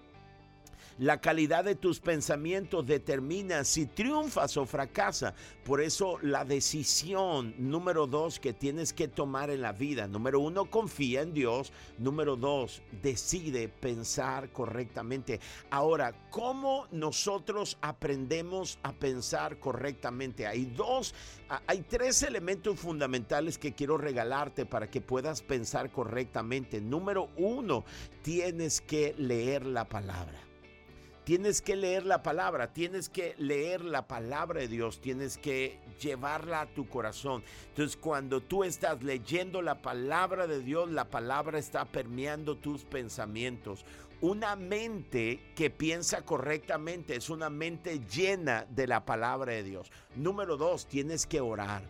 La 0.99 1.21
calidad 1.21 1.63
de 1.63 1.75
tus 1.75 1.99
pensamientos 1.99 2.87
determina 2.87 3.63
si 3.63 3.85
triunfas 3.85 4.57
o 4.57 4.65
fracasas. 4.65 5.35
Por 5.63 5.79
eso 5.79 6.17
la 6.23 6.43
decisión 6.43 7.53
número 7.59 8.07
dos 8.07 8.39
que 8.39 8.51
tienes 8.51 8.93
que 8.93 9.07
tomar 9.07 9.51
en 9.51 9.61
la 9.61 9.73
vida, 9.73 10.07
número 10.07 10.39
uno, 10.39 10.65
confía 10.71 11.21
en 11.21 11.35
Dios. 11.35 11.71
Número 11.99 12.35
dos, 12.35 12.81
decide 13.03 13.69
pensar 13.69 14.51
correctamente. 14.51 15.39
Ahora, 15.69 16.15
¿cómo 16.31 16.87
nosotros 16.91 17.77
aprendemos 17.81 18.79
a 18.81 18.91
pensar 18.91 19.59
correctamente? 19.59 20.47
Hay 20.47 20.65
dos, 20.65 21.13
hay 21.67 21.81
tres 21.81 22.23
elementos 22.23 22.79
fundamentales 22.79 23.59
que 23.59 23.75
quiero 23.75 23.99
regalarte 23.99 24.65
para 24.65 24.89
que 24.89 25.01
puedas 25.01 25.43
pensar 25.43 25.91
correctamente. 25.91 26.81
Número 26.81 27.29
uno, 27.37 27.85
tienes 28.23 28.81
que 28.81 29.13
leer 29.19 29.63
la 29.63 29.85
palabra. 29.85 30.46
Tienes 31.27 31.61
que 31.61 31.75
leer 31.75 32.05
la 32.05 32.23
palabra, 32.23 32.71
tienes 32.71 33.09
que 33.09 33.35
leer 33.37 33.83
la 33.83 34.07
palabra 34.07 34.61
de 34.61 34.69
Dios, 34.69 35.01
tienes 35.01 35.37
que 35.37 35.77
llevarla 35.99 36.61
a 36.61 36.67
tu 36.67 36.87
corazón. 36.87 37.43
Entonces 37.67 37.97
cuando 37.97 38.39
tú 38.39 38.63
estás 38.63 39.03
leyendo 39.03 39.61
la 39.61 39.81
palabra 39.81 40.47
de 40.47 40.61
Dios, 40.61 40.89
la 40.89 41.09
palabra 41.09 41.59
está 41.59 41.83
permeando 41.83 42.55
tus 42.55 42.85
pensamientos. 42.85 43.83
Una 44.21 44.55
mente 44.55 45.41
que 45.53 45.69
piensa 45.69 46.21
correctamente 46.21 47.17
es 47.17 47.29
una 47.29 47.49
mente 47.49 47.99
llena 48.09 48.65
de 48.69 48.87
la 48.87 49.03
palabra 49.03 49.51
de 49.51 49.63
Dios. 49.63 49.91
Número 50.15 50.55
dos, 50.55 50.85
tienes 50.85 51.25
que 51.25 51.41
orar 51.41 51.81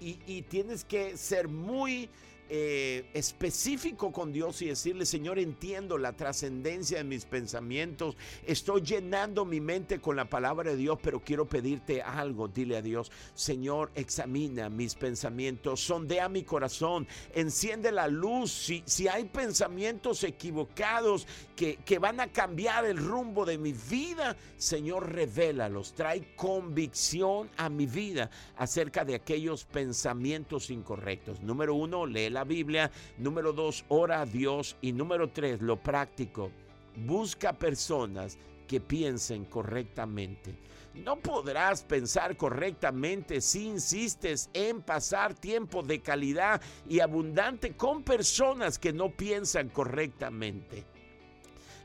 y, 0.00 0.18
y 0.26 0.40
tienes 0.40 0.86
que 0.86 1.18
ser 1.18 1.48
muy 1.48 2.08
eh, 2.48 3.10
específico 3.14 4.12
con 4.12 4.32
Dios 4.32 4.62
y 4.62 4.66
decirle, 4.66 5.06
Señor, 5.06 5.38
entiendo 5.38 5.98
la 5.98 6.14
trascendencia 6.14 6.98
de 6.98 7.04
mis 7.04 7.24
pensamientos, 7.24 8.16
estoy 8.46 8.82
llenando 8.82 9.44
mi 9.44 9.60
mente 9.60 10.00
con 10.00 10.16
la 10.16 10.28
palabra 10.28 10.70
de 10.70 10.76
Dios, 10.76 10.98
pero 11.02 11.20
quiero 11.20 11.46
pedirte 11.46 12.02
algo, 12.02 12.48
dile 12.48 12.76
a 12.76 12.82
Dios, 12.82 13.10
Señor, 13.34 13.90
examina 13.94 14.68
mis 14.68 14.94
pensamientos, 14.94 15.80
sondea 15.80 16.28
mi 16.28 16.42
corazón, 16.42 17.06
enciende 17.34 17.92
la 17.92 18.08
luz, 18.08 18.50
si, 18.50 18.82
si 18.86 19.08
hay 19.08 19.24
pensamientos 19.24 20.24
equivocados 20.24 21.26
que, 21.54 21.76
que 21.76 21.98
van 21.98 22.20
a 22.20 22.32
cambiar 22.32 22.84
el 22.84 22.96
rumbo 22.96 23.44
de 23.44 23.58
mi 23.58 23.72
vida, 23.72 24.36
Señor, 24.56 25.12
revélalos, 25.12 25.94
trae 25.94 26.34
convicción 26.34 27.50
a 27.56 27.68
mi 27.68 27.86
vida 27.86 28.30
acerca 28.56 29.04
de 29.04 29.14
aquellos 29.14 29.64
pensamientos 29.64 30.70
incorrectos. 30.70 31.40
Número 31.40 31.74
uno, 31.74 32.06
lee 32.06 32.30
la 32.30 32.37
Biblia. 32.44 32.90
Número 33.16 33.52
dos, 33.52 33.84
ora 33.88 34.20
a 34.20 34.26
Dios. 34.26 34.76
Y 34.80 34.92
número 34.92 35.30
tres, 35.30 35.60
lo 35.60 35.76
práctico, 35.76 36.50
busca 36.96 37.52
personas 37.52 38.38
que 38.66 38.80
piensen 38.80 39.44
correctamente. 39.46 40.54
No 40.94 41.16
podrás 41.16 41.82
pensar 41.82 42.36
correctamente 42.36 43.40
si 43.40 43.66
insistes 43.66 44.50
en 44.52 44.82
pasar 44.82 45.34
tiempo 45.34 45.82
de 45.82 46.00
calidad 46.00 46.60
y 46.88 47.00
abundante 47.00 47.76
con 47.76 48.02
personas 48.02 48.78
que 48.78 48.92
no 48.92 49.10
piensan 49.10 49.68
correctamente. 49.68 50.84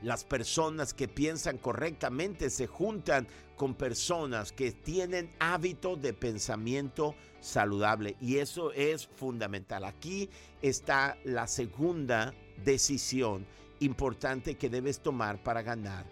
Las 0.01 0.25
personas 0.25 0.93
que 0.93 1.07
piensan 1.07 1.57
correctamente 1.57 2.49
se 2.49 2.67
juntan 2.67 3.25
con 3.55 3.75
personas 3.75 4.51
que 4.51 4.71
tienen 4.71 5.31
hábito 5.39 5.95
de 5.95 6.13
pensamiento 6.13 7.15
saludable 7.39 8.15
y 8.19 8.37
eso 8.37 8.71
es 8.71 9.07
fundamental. 9.07 9.85
Aquí 9.85 10.29
está 10.61 11.17
la 11.23 11.47
segunda 11.47 12.33
decisión 12.63 13.45
importante 13.79 14.55
que 14.55 14.69
debes 14.69 14.99
tomar 14.99 15.41
para 15.43 15.61
ganar. 15.61 16.05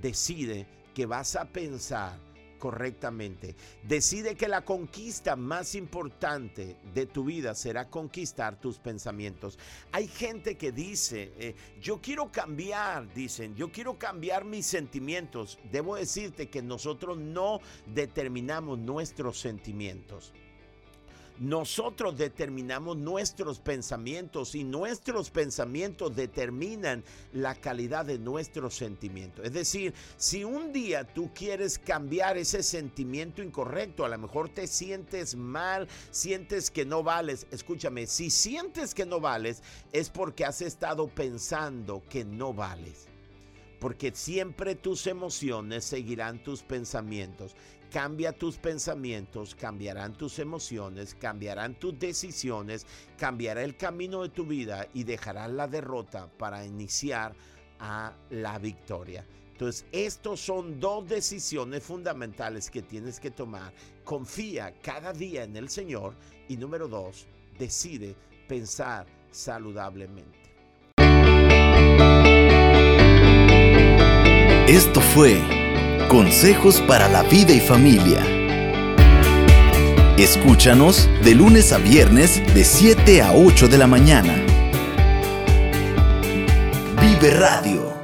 Decide 0.00 0.66
que 0.94 1.06
vas 1.06 1.36
a 1.36 1.46
pensar 1.46 2.18
correctamente. 2.60 3.56
Decide 3.82 4.36
que 4.36 4.46
la 4.46 4.64
conquista 4.64 5.34
más 5.34 5.74
importante 5.74 6.76
de 6.94 7.06
tu 7.06 7.24
vida 7.24 7.56
será 7.56 7.90
conquistar 7.90 8.60
tus 8.60 8.78
pensamientos. 8.78 9.58
Hay 9.90 10.06
gente 10.06 10.56
que 10.56 10.70
dice, 10.70 11.32
eh, 11.38 11.56
yo 11.80 12.00
quiero 12.00 12.30
cambiar, 12.30 13.12
dicen, 13.12 13.56
yo 13.56 13.72
quiero 13.72 13.98
cambiar 13.98 14.44
mis 14.44 14.66
sentimientos. 14.66 15.58
Debo 15.72 15.96
decirte 15.96 16.48
que 16.48 16.62
nosotros 16.62 17.18
no 17.18 17.60
determinamos 17.92 18.78
nuestros 18.78 19.40
sentimientos. 19.40 20.32
Nosotros 21.40 22.18
determinamos 22.18 22.98
nuestros 22.98 23.60
pensamientos 23.60 24.54
y 24.54 24.62
nuestros 24.62 25.30
pensamientos 25.30 26.14
determinan 26.14 27.02
la 27.32 27.54
calidad 27.54 28.04
de 28.04 28.18
nuestros 28.18 28.74
sentimientos. 28.74 29.46
Es 29.46 29.54
decir, 29.54 29.94
si 30.18 30.44
un 30.44 30.70
día 30.70 31.02
tú 31.04 31.30
quieres 31.32 31.78
cambiar 31.78 32.36
ese 32.36 32.62
sentimiento 32.62 33.42
incorrecto, 33.42 34.04
a 34.04 34.10
lo 34.10 34.18
mejor 34.18 34.50
te 34.50 34.66
sientes 34.66 35.34
mal, 35.34 35.88
sientes 36.10 36.70
que 36.70 36.84
no 36.84 37.02
vales. 37.02 37.46
Escúchame, 37.50 38.06
si 38.06 38.28
sientes 38.28 38.94
que 38.94 39.06
no 39.06 39.18
vales 39.18 39.62
es 39.94 40.10
porque 40.10 40.44
has 40.44 40.60
estado 40.60 41.08
pensando 41.08 42.02
que 42.10 42.22
no 42.22 42.52
vales 42.52 43.06
porque 43.80 44.12
siempre 44.14 44.74
tus 44.74 45.06
emociones 45.06 45.86
seguirán 45.86 46.42
tus 46.42 46.62
pensamientos 46.62 47.56
Cambia 47.90 48.32
tus 48.32 48.56
pensamientos, 48.56 49.56
cambiarán 49.56 50.12
tus 50.12 50.38
emociones, 50.38 51.16
cambiarán 51.16 51.74
tus 51.74 51.98
decisiones, 51.98 52.86
cambiará 53.18 53.64
el 53.64 53.76
camino 53.76 54.22
de 54.22 54.28
tu 54.28 54.46
vida 54.46 54.86
y 54.94 55.02
dejarás 55.02 55.50
la 55.50 55.66
derrota 55.66 56.30
para 56.38 56.64
iniciar 56.64 57.34
a 57.80 58.12
la 58.30 58.58
victoria. 58.60 59.26
Entonces, 59.50 59.84
estos 59.90 60.40
son 60.40 60.78
dos 60.78 61.08
decisiones 61.08 61.82
fundamentales 61.82 62.70
que 62.70 62.82
tienes 62.82 63.18
que 63.18 63.32
tomar. 63.32 63.72
Confía 64.04 64.72
cada 64.80 65.12
día 65.12 65.42
en 65.42 65.56
el 65.56 65.68
Señor 65.68 66.14
y 66.48 66.56
número 66.56 66.86
dos, 66.86 67.26
decide 67.58 68.14
pensar 68.46 69.06
saludablemente. 69.32 70.38
Esto 74.68 75.00
fue 75.00 75.59
Consejos 76.10 76.80
para 76.80 77.08
la 77.08 77.22
vida 77.22 77.52
y 77.52 77.60
familia. 77.60 78.18
Escúchanos 80.18 81.08
de 81.22 81.36
lunes 81.36 81.72
a 81.72 81.78
viernes 81.78 82.42
de 82.52 82.64
7 82.64 83.22
a 83.22 83.32
8 83.32 83.68
de 83.68 83.78
la 83.78 83.86
mañana. 83.86 84.34
Vive 87.00 87.30
Radio 87.30 87.99